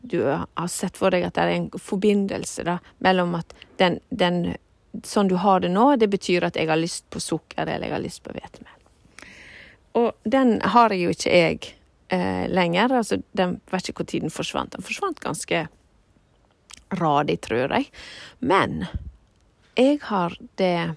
du 0.00 0.22
har 0.28 0.68
sett 0.70 0.96
for 0.96 1.14
deg 1.14 1.26
at 1.26 1.36
det 1.36 1.44
er 1.44 1.54
en 1.56 1.70
forbindelse 1.70 2.64
da, 2.66 2.78
mellom 3.04 3.36
at 3.38 3.54
den, 3.80 4.00
den, 4.08 4.56
Sånn 5.04 5.28
du 5.28 5.36
har 5.38 5.60
det 5.60 5.68
nå, 5.70 5.84
det 6.00 6.08
betyr 6.10 6.46
at 6.48 6.56
jeg 6.56 6.66
har 6.70 6.78
lyst 6.80 7.04
på 7.12 7.20
sukker 7.20 7.68
eller 7.68 7.86
jeg 7.86 7.92
har 7.92 8.02
lyst 8.02 8.22
på 8.24 8.32
hvetemel. 8.34 8.72
Og 10.00 10.12
den 10.24 10.56
har 10.64 10.94
jeg 10.94 11.02
jo 11.02 11.12
ikke 11.12 11.34
jeg 11.34 11.58
eh, 12.08 12.46
lenger. 12.48 12.94
altså 12.96 13.20
den 13.36 13.58
Vet 13.70 13.90
ikke 13.92 14.06
når 14.06 14.24
den 14.24 14.32
forsvant. 14.32 14.72
Den 14.72 14.86
forsvant 14.86 15.20
ganske 15.20 15.66
radig, 17.00 17.40
tror 17.40 17.74
jeg. 17.74 17.90
Men 18.40 18.86
jeg 19.76 20.00
har 20.02 20.36
det 20.58 20.94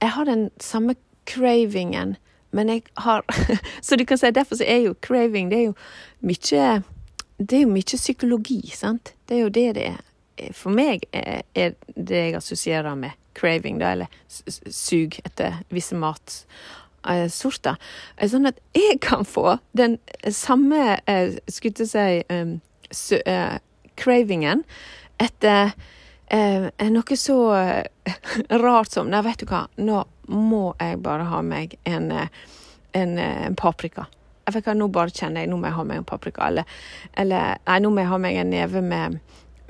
Jeg 0.00 0.10
har 0.10 0.24
den 0.24 0.50
samme 0.60 0.94
cravingen, 1.26 2.16
men 2.50 2.68
jeg 2.68 2.82
har 2.94 3.24
Så 3.82 3.96
du 3.96 4.04
kan 4.04 4.18
si 4.18 4.30
derfor 4.30 4.56
så 4.56 4.64
er 4.64 4.78
jo 4.78 4.94
craving 5.02 5.50
det 5.50 5.58
er 5.58 5.66
jo 5.66 5.74
mye 6.20 6.82
det 7.38 7.56
er 7.56 7.64
jo 7.64 7.72
mye 7.72 7.98
psykologi, 7.98 8.60
sant. 8.74 9.14
Det 9.26 9.38
er 9.38 9.44
jo 9.44 9.54
det 9.54 9.68
det 9.78 9.86
er. 9.92 10.04
For 10.54 10.74
meg 10.74 11.04
er 11.12 11.74
det 11.94 12.18
jeg 12.18 12.36
assosierer 12.38 12.94
med 12.98 13.14
craving, 13.38 13.78
da, 13.78 13.92
eller 13.94 14.06
sug 14.28 15.18
etter 15.24 15.60
visse 15.74 15.98
matsorter. 15.98 17.78
Sånn 18.26 18.50
at 18.50 18.58
jeg 18.76 18.98
kan 19.02 19.26
få 19.26 19.58
den 19.78 19.98
samme, 20.34 20.98
skulle 21.50 21.86
jeg 21.86 22.60
si, 22.90 23.20
cravingen 23.98 24.64
etter 25.18 25.74
noe 26.90 27.16
så 27.18 27.38
rart 28.64 28.94
som 28.94 29.10
Nei, 29.10 29.22
vet 29.26 29.42
du 29.42 29.48
hva, 29.50 29.66
nå 29.80 30.04
må 30.28 30.74
jeg 30.76 31.00
bare 31.02 31.26
ha 31.30 31.40
meg 31.42 31.78
en, 31.88 32.12
en, 32.12 33.18
en 33.18 33.56
paprika. 33.56 34.06
Vet 34.48 34.62
ikke, 34.62 34.76
Nå 34.78 34.90
bare 34.92 35.14
kjenner 35.14 35.44
jeg 35.44 35.52
nå 35.52 35.60
må 35.60 35.68
jeg 35.68 35.78
ha 35.78 35.86
meg 35.88 36.02
en 36.02 36.08
paprika. 36.08 36.48
Eller, 36.48 36.80
eller 37.18 37.56
nei, 37.66 37.78
nå 37.84 37.92
må 37.92 38.04
jeg 38.04 38.12
ha 38.12 38.20
meg 38.24 38.42
en 38.42 38.52
neve 38.54 38.84
med, 38.84 39.18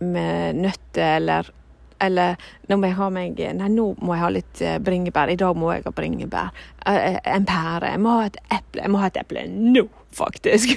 med 0.00 0.62
nøtter, 0.64 1.16
eller 1.18 1.54
eller 1.98 2.36
nå 2.70 2.78
må 2.78 2.90
jeg 2.90 2.98
ha 2.98 3.08
meg 3.10 3.40
Nei, 3.58 3.68
nå 3.74 3.86
må 3.98 4.14
jeg 4.14 4.22
ha 4.22 4.28
litt 4.30 4.60
eh, 4.62 4.76
bringebær. 4.82 5.32
I 5.32 5.38
dag 5.40 5.56
må 5.58 5.72
jeg 5.74 5.86
ha 5.86 5.92
bringebær. 5.94 6.52
Eh, 6.86 7.18
en 7.26 7.46
pære. 7.48 7.92
Jeg 7.94 8.02
må 8.04 8.12
ha 8.20 8.28
et 8.28 8.38
eple. 8.44 8.84
Jeg 8.84 8.92
må 8.94 9.00
ha 9.02 9.08
et 9.10 9.18
eple 9.18 9.44
nå, 9.50 9.84
faktisk. 10.14 10.76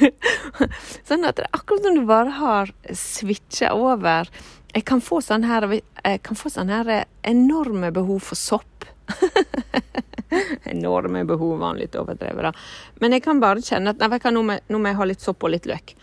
sånn 1.08 1.28
at 1.28 1.38
det 1.38 1.46
er 1.46 1.60
akkurat 1.60 1.86
som 1.86 2.00
du 2.00 2.04
bare 2.10 2.36
har 2.40 2.74
switcha 2.98 3.74
over. 3.78 4.32
Jeg 4.72 4.86
kan 4.88 5.04
få 5.04 5.20
sånn 5.24 5.46
her, 5.46 5.68
jeg 5.70 6.24
kan 6.26 6.40
få 6.40 6.52
sånn 6.54 6.72
her 6.72 6.90
enorme 7.28 7.92
behov 7.94 8.24
for 8.32 8.40
sopp. 8.40 8.88
Enorme 10.72 11.26
behov 11.26 11.60
var 11.60 11.76
litt 11.76 11.96
overdrevet, 12.00 12.44
da. 12.48 12.52
Men 13.04 13.16
jeg 13.16 13.24
kan 13.26 13.42
bare 13.44 13.64
kjenne 13.64 13.94
at 13.94 14.02
nei, 14.02 14.20
nå, 14.32 14.44
må, 14.48 14.58
nå 14.72 14.80
må 14.80 14.92
jeg 14.92 15.00
ha 15.00 15.08
litt 15.10 15.24
sopp 15.24 15.44
og 15.44 15.54
litt 15.56 15.68
løk. 15.70 15.96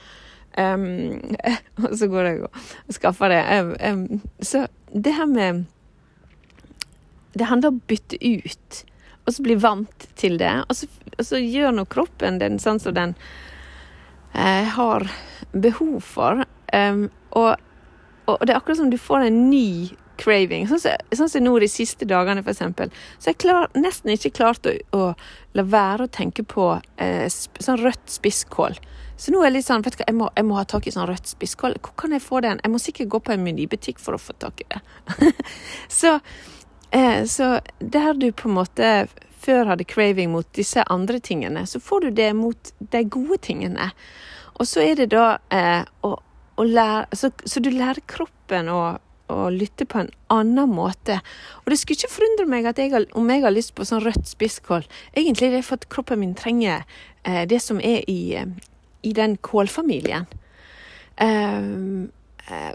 Um, 0.59 1.37
og 1.85 1.95
så 1.97 2.09
går 2.11 2.29
jeg 2.29 2.43
og 2.47 2.95
skaffer 2.95 3.33
det. 3.33 3.43
Um, 3.61 3.75
um, 3.81 4.21
så 4.43 4.67
det 4.93 5.15
her 5.15 5.27
med 5.31 5.67
Det 7.39 7.47
handler 7.47 7.71
om 7.71 7.79
å 7.79 7.87
bytte 7.87 8.19
ut, 8.25 8.83
og 9.27 9.35
så 9.35 9.45
bli 9.45 9.55
vant 9.61 10.09
til 10.19 10.39
det. 10.41 10.55
Og 10.67 10.75
så, 10.75 10.89
og 11.15 11.25
så 11.29 11.39
gjør 11.39 11.77
nå 11.77 11.85
kroppen 11.93 12.41
den 12.41 12.59
sånn 12.59 12.81
som 12.83 12.97
den 12.97 13.15
uh, 14.35 14.65
har 14.75 15.07
behov 15.53 16.01
for. 16.05 16.45
og, 16.75 17.53
og 18.29 18.43
det 18.45 18.53
er 18.53 18.59
akkurat 18.59 18.81
som 18.81 18.91
du 18.91 18.99
får 19.01 19.29
en 19.29 19.39
ny 19.49 19.95
craving. 20.19 20.69
Sånn 20.71 20.83
sånn 21.17 21.33
som 21.33 21.45
nå 21.45 21.55
de 21.63 21.69
siste 21.71 22.09
dagene, 22.09 22.45
eksempel. 22.45 22.93
Så 23.19 23.33
jeg 23.33 23.49
har 23.49 23.71
nesten 23.79 24.15
ikke 24.15 24.35
klart 24.39 24.69
å, 24.69 24.75
å, 24.97 25.11
la 25.57 25.65
være 25.67 26.07
å 26.07 26.13
tenke 26.13 26.45
på 26.47 26.71
eh, 27.01 27.27
sånn 27.31 27.81
rødt 27.83 28.19
spisskål. 28.19 28.79
Så 29.19 29.35
nå 29.35 29.41
er 29.43 29.49
jeg 29.49 29.57
litt 29.57 29.67
sånn, 29.67 29.83
vet 29.83 29.97
du 29.97 30.03
hva, 30.03 30.11
jeg 30.11 30.19
må, 30.19 30.29
jeg 30.37 30.47
må 30.47 30.59
ha 30.61 30.67
tak 30.71 30.87
i 30.87 30.95
sånn 30.95 31.09
rødt 31.11 31.31
spisskål. 31.31 31.79
Hvor 31.83 31.97
kan 31.99 32.15
jeg 32.15 32.23
få 32.23 32.43
den? 32.45 32.61
Jeg 32.63 32.71
må 32.71 32.83
sikkert 32.83 33.11
gå 33.15 33.23
på 33.27 33.35
en 33.35 33.43
menybutikk 33.47 33.99
for 34.03 34.15
å 34.15 34.23
få 34.23 34.37
tak 34.39 34.63
i 34.63 34.69
det. 34.71 35.33
så, 36.01 36.19
eh, 36.95 37.25
så 37.27 37.57
der 37.79 38.15
du 38.19 38.31
på 38.31 38.51
en 38.51 38.59
måte 38.61 38.93
før 39.39 39.73
hadde 39.73 39.87
craving 39.89 40.33
mot 40.35 40.47
disse 40.55 40.83
andre 40.91 41.21
tingene, 41.25 41.65
så 41.67 41.81
får 41.83 42.07
du 42.07 42.11
det 42.21 42.31
mot 42.37 42.73
de 42.79 43.03
gode 43.11 43.41
tingene. 43.47 43.91
Og 44.59 44.67
så 44.67 44.83
er 44.83 44.99
det 44.99 45.11
da 45.15 45.39
eh, 45.55 45.83
å, 46.07 46.15
å 46.59 46.67
lære 46.67 47.19
så, 47.19 47.31
så, 47.45 47.63
du 47.63 47.71
lærer 47.71 48.03
kroppen 48.11 48.71
å 48.73 48.81
å 49.33 49.49
lytte 49.53 49.87
på 49.89 50.03
en 50.03 50.11
annen 50.33 50.71
måte. 50.73 51.21
Og 51.63 51.73
det 51.73 51.79
skulle 51.81 51.99
ikke 52.01 52.15
forundre 52.17 52.49
meg 52.51 52.69
jeg 52.79 53.07
om 53.17 53.31
jeg 53.31 53.45
har 53.45 53.55
lyst 53.55 53.75
på 53.77 53.87
sånn 53.89 54.05
rødt 54.05 54.29
spisskål. 54.29 54.87
Egentlig 55.15 55.49
er 55.49 55.59
det 55.59 55.65
for 55.69 55.81
at 55.81 55.89
kroppen 55.93 56.23
min 56.23 56.37
trenger 56.39 56.85
eh, 57.25 57.45
det 57.49 57.61
som 57.65 57.81
er 57.81 58.05
i, 58.11 58.35
eh, 58.37 58.49
i 59.03 59.15
den 59.17 59.37
kålfamilien. 59.37 60.29
Um, 61.19 62.11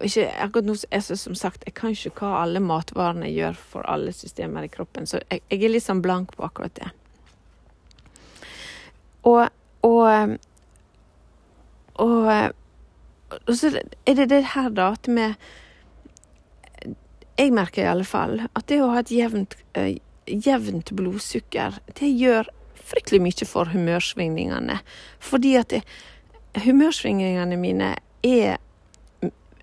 ikke, 0.04 0.28
akkurat 0.44 0.68
nå, 0.68 0.76
altså, 0.92 1.16
som 1.18 1.36
sagt, 1.36 1.63
jeg 1.66 1.74
kan 1.78 1.94
ikke 1.96 2.12
hva 2.20 2.44
alle 2.44 2.60
matvarene 2.62 3.30
gjør 3.32 3.56
for 3.58 3.88
alle 3.89 4.12
systemer 4.13 4.68
i 4.68 4.72
kroppen, 4.72 5.08
så 5.10 5.22
jeg, 5.24 5.42
jeg 5.50 5.63
er 5.63 5.74
litt 5.74 5.86
sånn 5.86 6.04
blank 6.04 6.36
på 6.36 6.46
akkurat 6.46 6.76
det. 6.78 6.92
Og, 9.24 9.48
og, 9.88 10.36
og, 12.04 12.30
og 13.39 13.54
så 13.56 13.72
er 13.80 14.20
det 14.20 14.30
det 14.30 14.44
her 14.54 14.70
da 14.76 14.92
at 14.98 15.08
vi 15.08 15.32
jeg 17.38 17.54
merker 17.56 17.84
i 17.84 17.91
alle 17.91 18.08
fall 18.08 18.39
at 18.46 18.67
det 18.69 18.82
å 18.84 18.91
ha 18.93 19.02
et 19.02 19.13
jevnt, 19.13 19.56
uh, 19.78 19.93
jevnt 20.28 20.93
blodsukker, 20.96 21.80
det 21.98 22.12
gjør 22.12 22.50
fryktelig 22.84 23.22
mye 23.24 23.48
for 23.48 23.72
humørsvingningene. 23.74 24.80
Fordi 25.24 25.56
at 25.60 25.74
det, 25.74 25.82
humørsvingningene 26.65 27.58
mine 27.60 27.96
er 28.24 28.60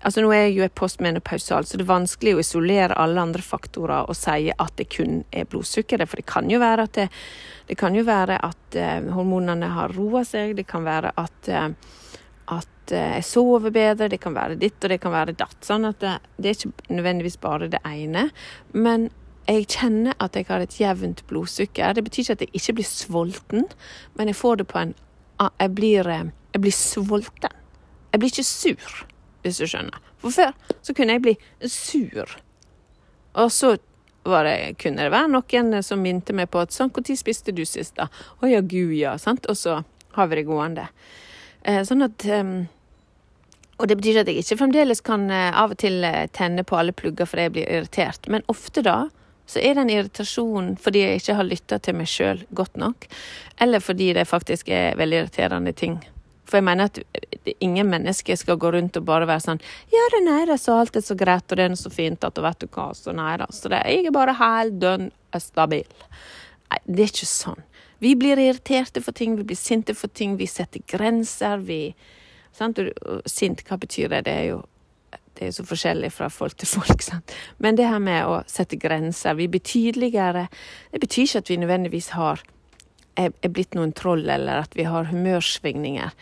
Altså 0.01 0.23
Nå 0.23 0.31
er 0.33 0.47
jeg 0.47 0.55
jo 0.55 0.67
postmenopausal, 0.73 1.61
så 1.61 1.77
det 1.77 1.83
er 1.83 1.91
vanskelig 1.91 2.31
å 2.33 2.39
isolere 2.41 2.95
alle 2.97 3.21
andre 3.21 3.43
faktorer 3.45 4.09
og 4.09 4.17
si 4.17 4.47
at 4.49 4.71
det 4.79 4.87
kun 4.89 5.19
er 5.29 5.45
blodsukkeret. 5.45 6.09
For 6.09 6.17
det 6.17 6.25
kan 6.25 6.49
jo 6.49 6.57
være 6.57 6.87
at, 6.87 6.95
det, 6.97 7.05
det 7.69 7.77
kan 7.77 7.93
jo 7.93 8.01
være 8.07 8.39
at 8.41 8.77
uh, 8.81 9.11
hormonene 9.13 9.69
har 9.75 9.93
roa 9.93 10.23
seg. 10.25 10.55
Det 10.57 10.65
kan 10.65 10.87
være 10.89 11.13
at 11.21 11.51
uh, 11.53 11.69
at 12.51 12.93
eh, 12.93 13.17
jeg 13.19 13.27
sover 13.27 13.73
bedre, 13.73 14.09
det 14.11 14.19
kan 14.23 14.35
være 14.35 14.59
ditt 14.59 14.83
og 14.83 14.91
det 14.91 14.99
kan 15.03 15.13
være 15.13 15.35
datt. 15.39 15.57
Sånn 15.65 15.87
at 15.87 16.01
det, 16.03 16.17
det 16.37 16.51
er 16.51 16.59
ikke 16.59 16.93
nødvendigvis 16.93 17.39
bare 17.41 17.69
det 17.71 17.81
ene. 17.87 18.27
Men 18.73 19.09
jeg 19.47 19.67
kjenner 19.73 20.17
at 20.21 20.37
jeg 20.37 20.47
har 20.49 20.63
et 20.63 20.77
jevnt 20.79 21.23
blodsukker. 21.29 21.95
Det 21.95 22.03
betyr 22.05 22.23
ikke 22.25 22.37
at 22.37 22.43
jeg 22.45 22.53
ikke 22.59 22.77
blir 22.79 22.89
sulten, 22.89 23.65
men 24.17 24.31
jeg 24.31 24.39
får 24.39 24.61
det 24.61 24.67
på 24.71 24.83
en 24.83 24.93
Jeg 25.59 25.73
blir, 25.73 26.07
eh, 26.07 26.29
jeg 26.53 26.61
blir 26.61 26.71
sulten. 26.71 27.55
Jeg 28.11 28.19
blir 28.19 28.29
ikke 28.29 28.43
sur, 28.43 29.05
hvis 29.41 29.57
du 29.57 29.65
skjønner. 29.65 29.97
For 30.21 30.29
før 30.29 30.51
så 30.83 30.93
kunne 30.93 31.15
jeg 31.15 31.21
bli 31.21 31.37
sur. 31.65 32.35
Og 33.33 33.51
så 33.51 33.77
det, 34.23 34.75
kunne 34.77 35.01
det 35.01 35.11
være 35.11 35.31
noen 35.31 35.81
som 35.81 36.01
minte 36.03 36.33
meg 36.33 36.51
på 36.53 36.61
at 36.61 36.75
sånn, 36.75 36.91
når 36.93 37.17
spiste 37.17 37.51
du 37.51 37.63
sist, 37.65 37.95
da? 37.97 38.07
Å 38.41 38.49
ja, 38.51 38.61
gud, 38.61 38.93
ja. 38.93 39.15
Sant? 39.17 39.47
Og 39.49 39.57
så 39.57 39.81
har 40.13 40.27
vi 40.27 40.35
det 40.35 40.45
gående. 40.45 40.89
Eh, 41.63 41.81
sånn 41.85 42.05
at 42.05 42.25
ehm, 42.25 42.67
Og 43.81 43.87
det 43.89 43.97
betyr 43.97 44.21
at 44.21 44.29
jeg 44.29 44.41
ikke 44.41 44.59
fremdeles 44.59 45.01
kan 45.05 45.27
eh, 45.33 45.49
av 45.57 45.73
og 45.73 45.81
til 45.81 46.03
eh, 46.05 46.27
tenne 46.33 46.65
på 46.65 46.77
alle 46.77 46.93
plugger 46.93 47.29
fordi 47.29 47.47
jeg 47.47 47.53
blir 47.57 47.69
irritert, 47.69 48.29
men 48.29 48.45
ofte 48.51 48.83
da 48.85 49.09
så 49.49 49.59
er 49.59 49.75
det 49.75 49.83
en 49.83 49.91
irritasjon 49.91 50.71
fordi 50.81 51.01
jeg 51.01 51.21
ikke 51.21 51.35
har 51.39 51.47
lytta 51.47 51.79
til 51.83 51.97
meg 51.97 52.09
sjøl 52.09 52.43
godt 52.55 52.77
nok, 52.79 53.07
eller 53.61 53.83
fordi 53.83 54.11
det 54.15 54.29
faktisk 54.29 54.69
er 54.71 54.97
veldig 55.01 55.23
irriterende 55.23 55.73
ting. 55.75 55.97
For 56.51 56.59
jeg 56.59 56.67
mener 56.67 56.91
at 56.91 56.99
ingen 57.63 57.89
mennesker 57.89 58.37
skal 58.39 58.59
gå 58.61 58.71
rundt 58.75 58.97
og 58.99 59.07
bare 59.07 59.27
være 59.29 59.43
sånn 59.45 59.61
Ja, 59.93 60.05
det 60.13 60.21
nei 60.27 60.43
da, 60.49 60.57
så 60.59 60.81
alt 60.81 60.97
er 60.99 61.05
så 61.05 61.17
greit, 61.19 61.47
og 61.47 61.57
det 61.59 61.65
er 61.65 61.77
så 61.79 61.91
fint 61.93 62.27
at 62.27 62.37
og 62.37 62.47
vet 62.47 62.63
du 62.63 62.67
hva, 62.67 62.89
så 62.97 63.15
nei 63.15 63.33
da. 63.41 63.47
Så 63.55 63.71
det, 63.71 63.81
jeg 63.87 64.09
er 64.09 64.15
bare 64.15 64.35
helt 64.39 64.79
dønn 64.81 65.09
stabil. 65.39 65.87
Nei, 66.71 66.81
det 66.85 67.05
er 67.05 67.13
ikke 67.13 67.29
sånn. 67.29 67.63
Vi 68.01 68.15
blir 68.17 68.39
irriterte 68.39 69.01
for 69.05 69.13
ting, 69.13 69.35
vi 69.37 69.43
blir 69.45 69.57
sinte 69.59 69.93
for 69.93 70.09
ting, 70.09 70.33
vi 70.37 70.47
setter 70.49 70.81
grenser, 70.89 71.61
vi 71.61 71.93
sant? 72.51 72.79
Sint, 73.29 73.61
hva 73.67 73.77
betyr 73.77 74.09
det? 74.09 74.23
Det 74.25 74.33
er 74.33 74.47
jo 74.47 74.61
det 75.37 75.47
er 75.47 75.53
så 75.53 75.65
forskjellig 75.65 76.09
fra 76.13 76.29
folk 76.33 76.57
til 76.57 76.69
folk. 76.69 77.03
Sant? 77.09 77.33
Men 77.61 77.77
det 77.77 77.85
her 77.89 78.01
med 78.01 78.25
å 78.25 78.39
sette 78.49 78.79
grenser 78.81 79.37
Vi 79.37 79.47
blir 79.53 79.61
tydeligere. 79.61 80.47
Det 80.91 81.01
betyr 81.03 81.27
ikke 81.27 81.43
at 81.43 81.51
vi 81.53 81.59
nødvendigvis 81.61 82.09
har 82.17 82.41
er, 83.21 83.29
er 83.29 83.53
blitt 83.53 83.77
noen 83.77 83.93
troll, 83.93 84.25
eller 84.25 84.63
at 84.63 84.73
vi 84.77 84.87
har 84.89 85.11
humørsvingninger. 85.11 86.17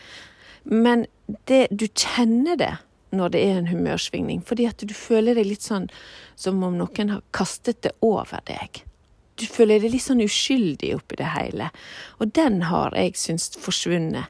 Men 0.67 1.07
det, 1.47 1.67
du 1.71 1.87
kjenner 1.87 2.59
det 2.59 2.73
når 3.15 3.33
det 3.33 3.45
er 3.45 3.61
en 3.61 3.71
humørsvingning, 3.71 4.43
fordi 4.45 4.67
at 4.67 4.83
du 4.83 4.93
føler 4.93 5.39
deg 5.39 5.47
litt 5.47 5.63
sånn 5.63 5.87
som 6.35 6.59
om 6.65 6.75
noen 6.75 7.15
har 7.15 7.25
kastet 7.31 7.81
det 7.87 7.95
over 8.03 8.43
deg 8.51 8.83
du 9.39 9.45
føler 9.47 9.81
deg 9.81 9.93
litt 9.93 10.05
sånn 10.05 10.23
uskyldig 10.23 10.93
oppi 10.97 11.19
det 11.19 11.31
hele. 11.33 11.69
Og 12.19 12.33
den 12.35 12.63
har 12.69 12.95
jeg 12.97 13.17
syntes 13.19 13.55
forsvunnet 13.61 14.27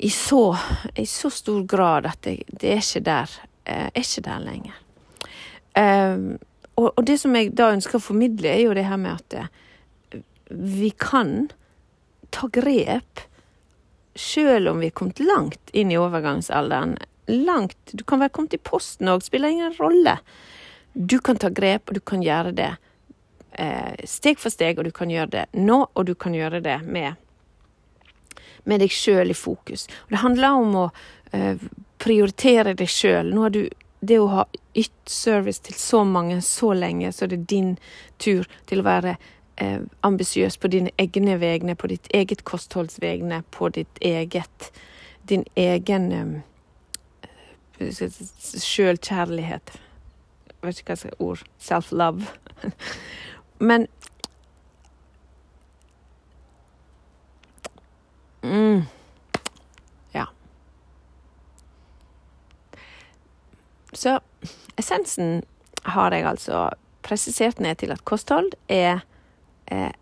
i 0.00 0.10
så, 0.10 0.56
i 0.96 1.06
så, 1.06 1.30
stor 1.30 1.64
grad 1.68 2.08
at 2.08 2.22
det, 2.24 2.38
det 2.48 2.72
er 2.72 2.80
ikke 2.80 3.04
der. 3.04 3.34
Eh, 3.64 3.88
er 3.92 4.04
ikke 4.04 4.24
der 4.24 4.44
lenger. 4.46 4.78
Um, 5.76 6.38
og, 6.74 6.88
og, 6.96 7.02
det 7.06 7.18
som 7.20 7.34
jeg 7.36 7.52
da 7.56 7.68
ønsker 7.74 7.98
å 7.98 8.02
formidle, 8.02 8.48
er 8.48 8.64
jo 8.64 8.76
det 8.76 8.86
her 8.88 8.98
med 9.00 9.20
at 9.20 9.36
uh, 9.44 10.20
vi 10.50 10.90
kan 10.96 11.50
ta 12.34 12.48
grep 12.50 13.22
sjøl 14.18 14.70
om 14.70 14.80
vi 14.80 14.88
er 14.90 14.96
kommet 14.96 15.20
langt 15.22 15.72
inn 15.76 15.92
i 15.92 15.98
overgangsalderen. 16.00 16.96
Langt 17.30 17.92
Du 17.92 18.02
kan 18.04 18.22
være 18.22 18.32
kommet 18.34 18.56
i 18.56 18.62
posten 18.62 19.10
òg, 19.12 19.22
spiller 19.22 19.52
ingen 19.52 19.76
rolle. 19.78 20.16
Du 20.94 21.20
kan 21.22 21.38
ta 21.38 21.52
grep, 21.54 21.88
og 21.88 22.00
du 22.00 22.02
kan 22.02 22.24
gjøre 22.24 22.56
det 22.56 22.72
eh, 22.72 22.89
steg 24.04 24.38
for 24.38 24.50
steg, 24.50 24.78
og 24.78 24.84
du 24.84 24.90
kan 24.94 25.10
gjøre 25.10 25.30
det 25.30 25.44
nå, 25.58 25.82
og 25.92 26.06
du 26.06 26.14
kan 26.14 26.34
gjøre 26.34 26.60
det 26.64 26.78
med, 26.86 27.14
med 28.64 28.80
deg 28.80 28.92
sjøl 28.94 29.30
i 29.30 29.36
fokus. 29.36 29.86
Og 30.06 30.14
det 30.14 30.22
handler 30.22 30.60
om 30.60 30.76
å 30.84 30.86
eh, 31.32 31.56
prioritere 32.00 32.74
deg 32.78 32.88
sjøl. 32.90 33.34
Det 34.00 34.18
å 34.20 34.30
ha 34.32 34.46
ytt 34.78 35.10
service 35.10 35.60
til 35.66 35.76
så 35.76 36.04
mange 36.08 36.40
så 36.44 36.72
lenge, 36.72 37.12
så 37.12 37.26
det 37.28 37.40
er 37.40 37.50
din 37.52 37.74
tur 38.22 38.48
til 38.70 38.80
å 38.80 38.86
være 38.86 39.16
eh, 39.60 39.80
ambisiøs 40.06 40.56
på 40.60 40.70
dine 40.72 40.94
egne 41.00 41.36
vegne, 41.40 41.76
på 41.76 41.90
ditt 41.90 42.08
eget 42.14 42.44
kostholdsvegne, 42.48 43.42
på 43.50 43.68
ditt 43.74 44.00
eget 44.00 44.72
Din 45.28 45.44
egen 45.54 46.12
eh, 46.12 46.40
sjølkjærlighet. 48.58 49.70
vet 50.62 50.78
ikke 50.80 50.88
hva 50.88 50.96
jeg 50.96 50.98
skal 50.98 51.20
ord 51.20 51.44
self-love. 51.58 52.24
Men 53.60 53.86
mm, 58.42 58.82
Ja. 60.12 60.26
Så 63.92 64.20
essensen 64.76 65.42
har 65.82 66.12
jeg 66.12 66.24
altså 66.24 66.70
presisert 67.04 67.60
ned 67.60 67.76
til 67.82 67.92
at 67.92 68.04
kosthold 68.08 68.54
er 68.68 69.02
eh, 69.68 69.92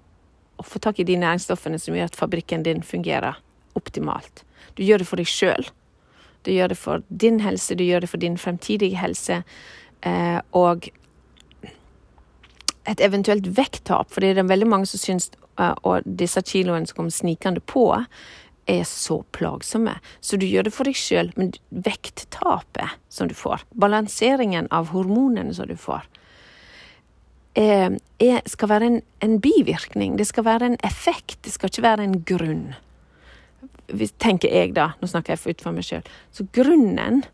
å 0.59 0.67
få 0.67 0.79
tak 0.83 1.01
i 1.03 1.07
de 1.09 1.19
næringsstoffene 1.19 1.81
som 1.83 1.99
gjør 1.99 2.13
at 2.13 2.19
fabrikken 2.19 2.63
din 2.63 2.83
fungerer 2.83 3.41
optimalt. 3.79 4.45
Du 4.79 4.85
gjør 4.87 5.03
det 5.03 5.11
for 5.11 5.19
deg 5.19 5.31
sjøl. 5.31 5.67
Du 6.47 6.53
gjør 6.55 6.71
det 6.71 6.79
for 6.79 7.03
din 7.11 7.43
helse, 7.43 7.75
du 7.75 7.83
gjør 7.83 8.07
det 8.07 8.11
for 8.15 8.23
din 8.23 8.39
fremtidige 8.39 9.03
helse. 9.03 9.43
Eh, 10.07 10.39
og 10.55 10.91
et 12.89 13.01
eventuelt 13.05 13.47
vekttap, 13.59 14.11
for 14.13 14.25
det 14.25 14.37
er 14.37 14.49
veldig 14.49 14.69
mange 14.69 14.89
som 14.89 15.01
syns 15.03 15.31
uh, 15.61 15.75
og 15.87 16.07
disse 16.07 16.41
kiloene 16.47 16.89
som 16.89 17.03
kommer 17.03 17.15
snikende 17.15 17.61
på, 17.61 17.91
er 18.69 18.85
så 18.85 19.23
plagsomme. 19.33 19.97
Så 20.21 20.37
du 20.37 20.47
gjør 20.47 20.69
det 20.69 20.75
for 20.77 20.89
deg 20.89 20.97
sjøl, 20.99 21.33
men 21.41 21.55
vekttapet 21.69 22.99
som 23.13 23.29
du 23.29 23.35
får, 23.37 23.65
balanseringen 23.73 24.69
av 24.75 24.93
hormonene 24.93 25.55
som 25.57 25.69
du 25.71 25.77
får, 25.81 26.05
er, 27.59 27.97
er, 28.23 28.43
skal 28.47 28.71
være 28.71 28.91
en, 28.91 28.99
en, 29.25 29.39
bivirkning. 29.43 30.19
Det 30.21 30.29
skal 30.29 30.47
være 30.47 30.69
en 30.69 30.77
effekt, 30.87 31.41
det 31.43 31.55
skal 31.57 31.73
ikke 31.73 31.87
være 31.87 32.05
en 32.05 32.21
grunn. 32.29 32.67
Tenker 34.21 34.53
jeg, 34.53 34.75
da. 34.77 34.93
Nå 35.01 35.09
snakker 35.11 35.35
jeg 35.35 35.57
ut 35.57 35.65
for 35.65 35.75
meg 35.75 35.89
sjøl. 35.89 36.13
Så 36.31 36.47
grunnen 36.55 37.25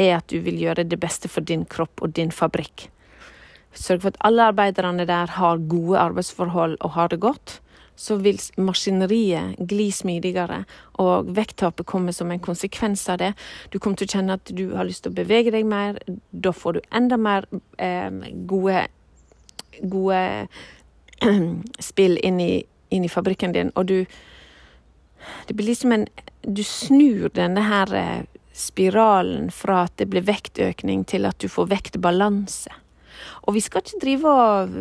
er 0.00 0.16
at 0.16 0.32
du 0.32 0.40
vil 0.42 0.58
gjøre 0.58 0.88
det 0.88 0.98
beste 0.98 1.28
for 1.28 1.44
din 1.44 1.66
kropp 1.68 2.02
og 2.02 2.16
din 2.16 2.32
fabrikk. 2.34 2.88
Sørg 3.74 4.02
for 4.02 4.14
at 4.14 4.22
alle 4.26 4.50
arbeiderne 4.50 5.06
der 5.06 5.36
har 5.38 5.60
gode 5.70 5.98
arbeidsforhold 5.98 6.76
og 6.80 6.90
har 6.96 7.12
det 7.12 7.20
godt 7.20 7.60
så 8.00 8.16
vil 8.16 8.38
maskineriet 8.56 9.58
gli 9.68 9.90
smidigere, 9.92 10.62
og 11.02 11.28
vekttapet 11.36 11.84
kommer 11.86 12.16
som 12.16 12.30
en 12.32 12.40
konsekvens 12.40 13.02
av 13.12 13.18
det. 13.20 13.34
Du 13.68 13.76
kommer 13.78 14.00
til 14.00 14.08
å 14.08 14.14
kjenne 14.14 14.38
at 14.38 14.52
du 14.56 14.70
har 14.72 14.88
lyst 14.88 15.04
til 15.04 15.12
å 15.12 15.18
bevege 15.18 15.52
deg 15.52 15.68
mer. 15.68 15.98
Da 16.32 16.54
får 16.56 16.78
du 16.78 16.80
enda 16.96 17.18
mer 17.20 17.44
eh, 17.76 18.08
gode, 18.48 18.86
gode 19.82 20.22
spill 21.90 22.16
inn 22.24 22.40
i, 22.40 22.54
inn 22.88 23.04
i, 23.04 23.12
fabrikken 23.12 23.56
din, 23.56 23.74
og 23.76 23.90
du 23.92 23.98
Det 25.46 25.52
blir 25.52 25.66
liksom 25.66 25.92
en 25.92 26.06
Du 26.40 26.62
snur 26.64 27.28
denne 27.36 27.60
her 27.60 27.90
eh, 27.92 28.22
spiralen 28.56 29.50
fra 29.52 29.82
at 29.84 29.98
det 30.00 30.08
blir 30.08 30.24
vektøkning, 30.24 31.04
til 31.04 31.28
at 31.28 31.36
du 31.36 31.48
får 31.48 31.68
vektbalanse. 31.68 32.79
Og 33.46 33.54
vi 33.56 33.62
skal 33.64 33.84
ikke 33.84 34.00
drive 34.02 34.32
og 34.32 34.74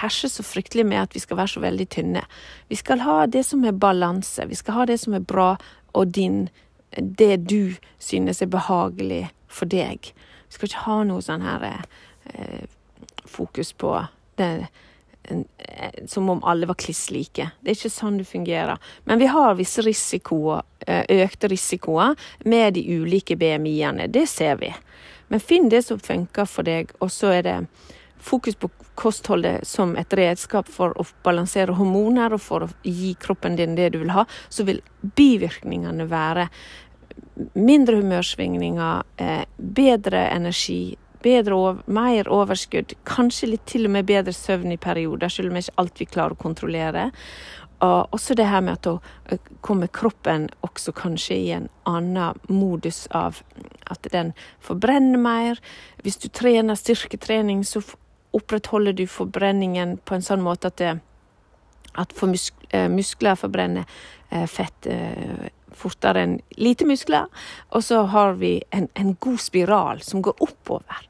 herse 0.00 0.30
så 0.32 0.44
fryktelig 0.46 0.86
med 0.86 1.02
at 1.02 1.14
vi 1.14 1.22
skal 1.22 1.38
være 1.40 1.54
så 1.54 1.64
veldig 1.64 1.88
tynne. 1.96 2.24
Vi 2.68 2.78
skal 2.80 3.04
ha 3.04 3.24
det 3.26 3.44
som 3.46 3.64
er 3.64 3.76
balanse. 3.76 4.46
Vi 4.48 4.58
skal 4.58 4.80
ha 4.80 4.86
det 4.90 5.00
som 5.00 5.14
er 5.14 5.24
bra, 5.24 5.54
og 5.94 6.14
din 6.14 6.48
Det 6.94 7.50
du 7.50 7.74
synes 7.98 8.42
er 8.42 8.46
behagelig 8.46 9.30
for 9.48 9.66
deg. 9.66 10.12
Vi 10.46 10.54
skal 10.54 10.68
ikke 10.68 10.84
ha 10.86 11.02
noe 11.02 11.22
sånn 11.26 11.42
her 11.42 11.64
eh, 11.66 12.66
fokus 13.26 13.72
på 13.72 13.96
det 14.38 14.68
som 16.06 16.28
om 16.28 16.44
alle 16.44 16.66
var 16.66 16.74
kliss 16.74 17.10
like. 17.10 17.50
Det 17.60 17.70
er 17.70 17.78
ikke 17.78 17.92
sånn 17.92 18.18
det 18.20 18.28
fungerer. 18.28 18.80
Men 19.08 19.20
vi 19.22 19.28
har 19.30 19.56
visse 19.58 19.82
risikoer, 19.84 20.62
eh, 20.86 21.04
økte 21.24 21.48
risikoer 21.48 22.16
med 22.44 22.74
de 22.74 22.84
ulike 23.00 23.36
BMI-ene. 23.36 24.08
Det 24.08 24.28
ser 24.28 24.56
vi. 24.56 24.74
Men 25.34 25.40
finn 25.40 25.64
det 25.68 25.80
som 25.82 25.98
funker 25.98 26.46
for 26.46 26.62
deg, 26.62 26.92
og 27.02 27.08
så 27.10 27.32
er 27.34 27.40
det 27.42 27.54
fokus 28.22 28.54
på 28.54 28.68
kostholdet 28.94 29.66
som 29.66 29.96
et 29.98 30.14
redskap 30.14 30.68
for 30.70 30.94
å 30.94 31.02
balansere 31.26 31.74
hormoner 31.74 32.36
og 32.36 32.42
for 32.44 32.62
å 32.62 32.68
gi 32.86 33.16
kroppen 33.18 33.56
din 33.58 33.74
det 33.74 33.88
du 33.96 33.98
vil 34.04 34.12
ha, 34.14 34.22
så 34.46 34.62
vil 34.62 34.78
bivirkningene 35.18 36.06
være 36.06 36.46
mindre 37.58 37.98
humørsvingninger, 37.98 39.02
eh, 39.18 39.42
bedre 39.58 40.22
energi, 40.28 40.94
bedre 41.26 41.58
over, 41.58 41.82
mer 41.90 42.30
overskudd, 42.30 42.94
kanskje 43.02 43.50
litt 43.56 43.66
til 43.66 43.88
og 43.88 43.96
med 43.96 44.06
bedre 44.06 44.30
søvn 44.38 44.70
i 44.70 44.78
perioder, 44.78 45.34
selv 45.34 45.50
om 45.50 45.58
ikke 45.58 45.78
alt 45.82 45.98
vi 45.98 46.06
klarer 46.14 46.38
å 46.38 46.42
kontrollere. 46.46 47.08
Og 47.84 48.14
også 48.14 48.36
det 48.38 48.46
her 48.48 48.62
med 48.64 48.78
at 48.78 48.86
da 48.86 48.94
eh, 49.32 49.50
kommer 49.64 49.90
kroppen 49.92 50.48
også 50.66 50.94
kanskje 50.96 51.36
i 51.36 51.50
en 51.56 51.68
annen 51.88 52.38
modus 52.48 53.04
av 53.10 53.42
at 53.90 54.06
den 54.12 54.32
forbrenner 54.64 55.20
mer. 55.20 55.60
Hvis 56.02 56.20
du 56.22 56.28
trener 56.28 56.78
styrketrening, 56.78 57.64
så 57.64 57.82
opprettholder 58.34 58.96
du 58.96 59.06
forbrenningen 59.10 59.98
på 60.04 60.16
en 60.16 60.24
sånn 60.24 60.42
måte 60.44 60.72
at, 60.72 60.80
det, 60.80 60.94
at 61.94 62.14
for 62.16 62.32
musk, 62.32 62.56
eh, 62.70 62.88
muskler 62.90 63.38
forbrenner 63.38 63.84
eh, 64.30 64.46
fett 64.50 64.88
fortere 65.74 66.22
enn 66.22 66.36
lite 66.54 66.86
muskler. 66.86 67.26
Og 67.74 67.82
så 67.84 68.04
har 68.12 68.38
vi 68.38 68.56
en, 68.70 68.88
en 68.94 69.16
god 69.20 69.40
spiral 69.42 70.02
som 70.06 70.22
går 70.22 70.38
oppover 70.38 71.08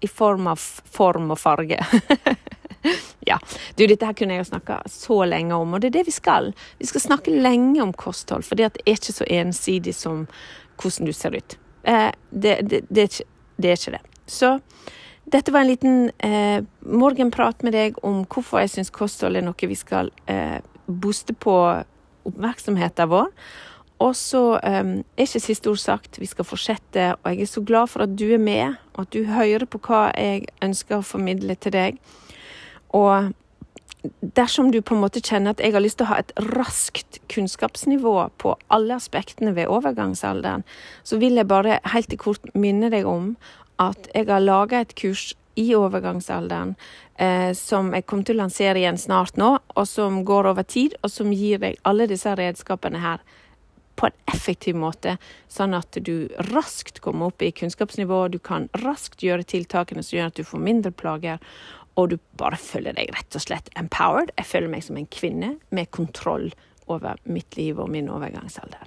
i 0.00 0.08
form 0.08 0.48
av 0.50 0.60
form 0.60 1.30
og 1.34 1.40
farge. 1.40 1.80
ja. 3.30 3.38
Du, 3.76 3.86
dette 3.86 4.06
her 4.06 4.16
kunne 4.16 4.36
jeg 4.36 4.44
jo 4.44 4.50
snakka 4.50 4.80
så 4.90 5.22
lenge 5.28 5.56
om, 5.56 5.74
og 5.74 5.82
det 5.82 5.90
er 5.90 5.98
det 5.98 6.06
vi 6.08 6.14
skal. 6.14 6.52
Vi 6.80 6.88
skal 6.90 7.04
snakke 7.04 7.34
lenge 7.34 7.82
om 7.84 7.94
kosthold, 7.96 8.46
for 8.46 8.58
det 8.58 8.68
er 8.68 8.92
ikke 8.96 9.14
så 9.16 9.26
ensidig 9.28 9.94
som 9.96 10.26
hvordan 10.80 11.08
du 11.08 11.16
ser 11.16 11.36
ut. 11.36 11.58
Eh, 11.86 12.10
det, 12.30 12.60
det, 12.70 12.84
det, 12.88 13.08
det, 13.56 13.70
er 13.70 13.80
ikke 13.80 13.96
det. 13.98 14.02
Så 14.26 14.56
dette 15.32 15.52
var 15.54 15.64
en 15.64 15.70
liten 15.72 16.10
eh, 16.18 16.64
morgenprat 16.82 17.62
med 17.66 17.74
deg 17.74 18.00
om 18.06 18.24
hvorfor 18.24 18.62
jeg 18.62 18.74
syns 18.74 18.94
kosthold 18.94 19.38
er 19.38 19.46
noe 19.46 19.70
vi 19.70 19.78
skal 19.78 20.10
eh, 20.30 20.58
booste 20.86 21.34
på 21.34 21.54
oppmerksomheten 22.26 23.10
vår. 23.10 23.32
Og 24.02 24.12
så 24.16 24.42
um, 24.60 24.90
er 25.16 25.24
ikke 25.24 25.40
siste 25.40 25.70
ord 25.70 25.80
sagt. 25.80 26.18
Vi 26.20 26.28
skal 26.28 26.44
fortsette, 26.44 27.14
og 27.16 27.30
jeg 27.32 27.46
er 27.46 27.48
så 27.48 27.62
glad 27.64 27.88
for 27.88 28.04
at 28.04 28.12
du 28.18 28.26
er 28.34 28.42
med, 28.42 28.74
og 28.92 29.06
at 29.06 29.12
du 29.14 29.24
hører 29.24 29.64
på 29.64 29.80
hva 29.86 30.10
jeg 30.12 30.50
ønsker 30.62 30.98
å 30.98 31.06
formidle 31.06 31.56
til 31.56 31.72
deg. 31.72 32.00
Og 32.96 33.32
dersom 34.20 34.70
du 34.72 34.80
på 34.82 34.94
en 34.94 35.02
måte 35.02 35.22
kjenner 35.24 35.54
at 35.54 35.62
jeg 35.62 35.74
har 35.74 35.82
lyst 35.84 35.98
til 36.00 36.06
å 36.06 36.12
ha 36.12 36.20
et 36.22 36.34
raskt 36.54 37.20
kunnskapsnivå 37.32 38.14
på 38.40 38.54
alle 38.72 38.98
aspektene 38.98 39.54
ved 39.56 39.70
overgangsalderen, 39.72 40.64
så 41.02 41.18
vil 41.22 41.38
jeg 41.38 41.50
bare 41.50 41.80
helt 41.92 42.14
i 42.14 42.20
kort 42.20 42.54
minne 42.54 42.90
deg 42.92 43.08
om 43.08 43.34
at 43.82 44.08
jeg 44.14 44.30
har 44.30 44.44
laga 44.44 44.84
et 44.84 44.94
kurs 44.96 45.32
i 45.56 45.70
overgangsalderen 45.76 46.74
eh, 47.18 47.52
som 47.56 47.88
jeg 47.96 48.04
kommer 48.04 48.28
til 48.28 48.36
å 48.36 48.44
lansere 48.44 48.80
igjen 48.80 49.00
snart 49.00 49.40
nå, 49.40 49.56
og 49.74 49.88
som 49.88 50.20
går 50.28 50.52
over 50.52 50.66
tid, 50.68 50.96
og 51.02 51.12
som 51.12 51.32
gir 51.32 51.60
deg 51.62 51.80
alle 51.88 52.08
disse 52.10 52.32
redskapene 52.36 53.00
her 53.00 53.24
på 53.96 54.10
en 54.10 54.16
effektiv 54.28 54.76
måte, 54.76 55.14
sånn 55.48 55.72
at 55.76 55.96
du 56.04 56.28
raskt 56.52 57.00
kommer 57.04 57.30
opp 57.30 57.40
i 57.40 57.54
kunnskapsnivå, 57.56 58.26
du 58.28 58.36
kan 58.38 58.68
raskt 58.82 59.24
gjøre 59.24 59.48
tiltakene 59.48 60.04
som 60.04 60.18
gjør 60.18 60.28
at 60.28 60.36
du 60.36 60.44
får 60.44 60.60
mindre 60.60 60.92
plager, 60.92 61.40
og 61.96 62.10
du 62.12 62.16
bare 62.36 62.58
føler 62.60 62.92
deg 62.96 63.08
rett 63.16 63.36
og 63.36 63.42
slett 63.42 63.68
empowered. 63.78 64.30
Jeg 64.36 64.46
føler 64.50 64.68
meg 64.72 64.82
som 64.84 64.96
en 65.00 65.12
kvinne 65.12 65.50
med 65.74 65.86
kontroll 65.96 66.46
over 66.86 67.16
mitt 67.24 67.56
liv 67.56 67.80
og 67.82 67.90
min 67.90 68.08
overgangsalder. 68.12 68.78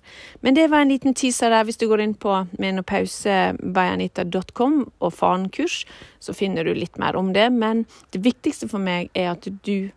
Men 0.42 0.56
det 0.56 0.72
var 0.72 0.80
en 0.82 0.92
liten 0.94 1.14
teaser 1.18 1.50
der. 1.52 1.64
Hvis 1.68 1.80
du 1.82 1.88
går 1.90 2.02
inn 2.04 2.16
på 2.16 2.46
menopausebayanita.com 2.62 4.92
og 5.00 5.14
farenkurs, 5.14 5.86
så 6.20 6.34
finner 6.34 6.64
du 6.64 6.74
litt 6.78 6.98
mer 7.02 7.16
om 7.20 7.34
det. 7.36 7.52
Men 7.52 7.86
det 8.14 8.24
viktigste 8.24 8.68
for 8.72 8.80
meg 8.84 9.10
er 9.18 9.32
at 9.34 9.48
du 9.66 9.90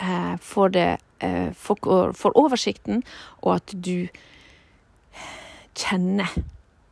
eh, 0.00 0.36
får, 0.40 0.68
det, 0.74 0.96
eh, 1.20 1.52
får, 1.54 2.12
får 2.18 2.38
oversikten, 2.38 3.02
og 3.44 3.54
at 3.60 3.72
du 3.74 4.08
kjenner 5.78 6.28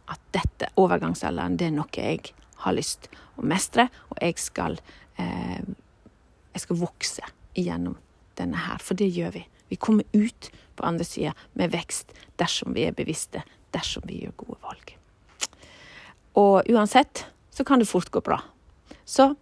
at 0.08 0.20
dette 0.32 0.66
overgangsalderen, 0.78 1.56
det 1.58 1.66
er 1.68 1.74
noe 1.74 1.88
jeg 1.92 2.20
har 2.62 2.72
lyst 2.76 3.08
å 3.38 3.46
mestre, 3.46 3.88
og 4.10 4.20
jeg 4.22 4.38
skal, 4.42 4.78
eh, 5.16 5.62
jeg 6.54 6.64
skal 6.64 6.80
vokse 6.80 7.30
igjennom 7.58 7.96
denne 8.38 8.56
her, 8.56 8.78
for 8.78 8.98
det 8.98 9.10
gjør 9.14 9.34
vi. 9.38 9.46
Vi 9.68 9.76
kommer 9.76 10.04
ut 10.12 10.50
på 10.76 10.86
andre 10.86 11.04
sida 11.04 11.34
med 11.54 11.72
vekst 11.74 12.14
dersom 12.38 12.74
vi 12.76 12.86
er 12.88 12.96
bevisste, 12.96 13.42
dersom 13.74 14.06
vi 14.08 14.22
gjør 14.22 14.36
gode 14.44 14.60
valg. 14.62 14.94
Og 16.38 16.70
uansett 16.70 17.26
så 17.50 17.64
kan 17.66 17.82
det 17.82 17.90
fort 17.90 18.10
gå 18.14 18.22
bra. 18.22 18.40
Så 19.04 19.32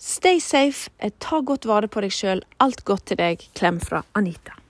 stay 0.00 0.40
safe, 0.40 0.90
ta 1.22 1.40
godt 1.40 1.68
vare 1.70 1.88
på 1.88 2.02
deg 2.02 2.12
sjøl. 2.12 2.42
Alt 2.58 2.84
godt 2.84 3.06
til 3.12 3.20
deg. 3.20 3.46
Klem 3.54 3.78
fra 3.80 4.02
Anita. 4.18 4.63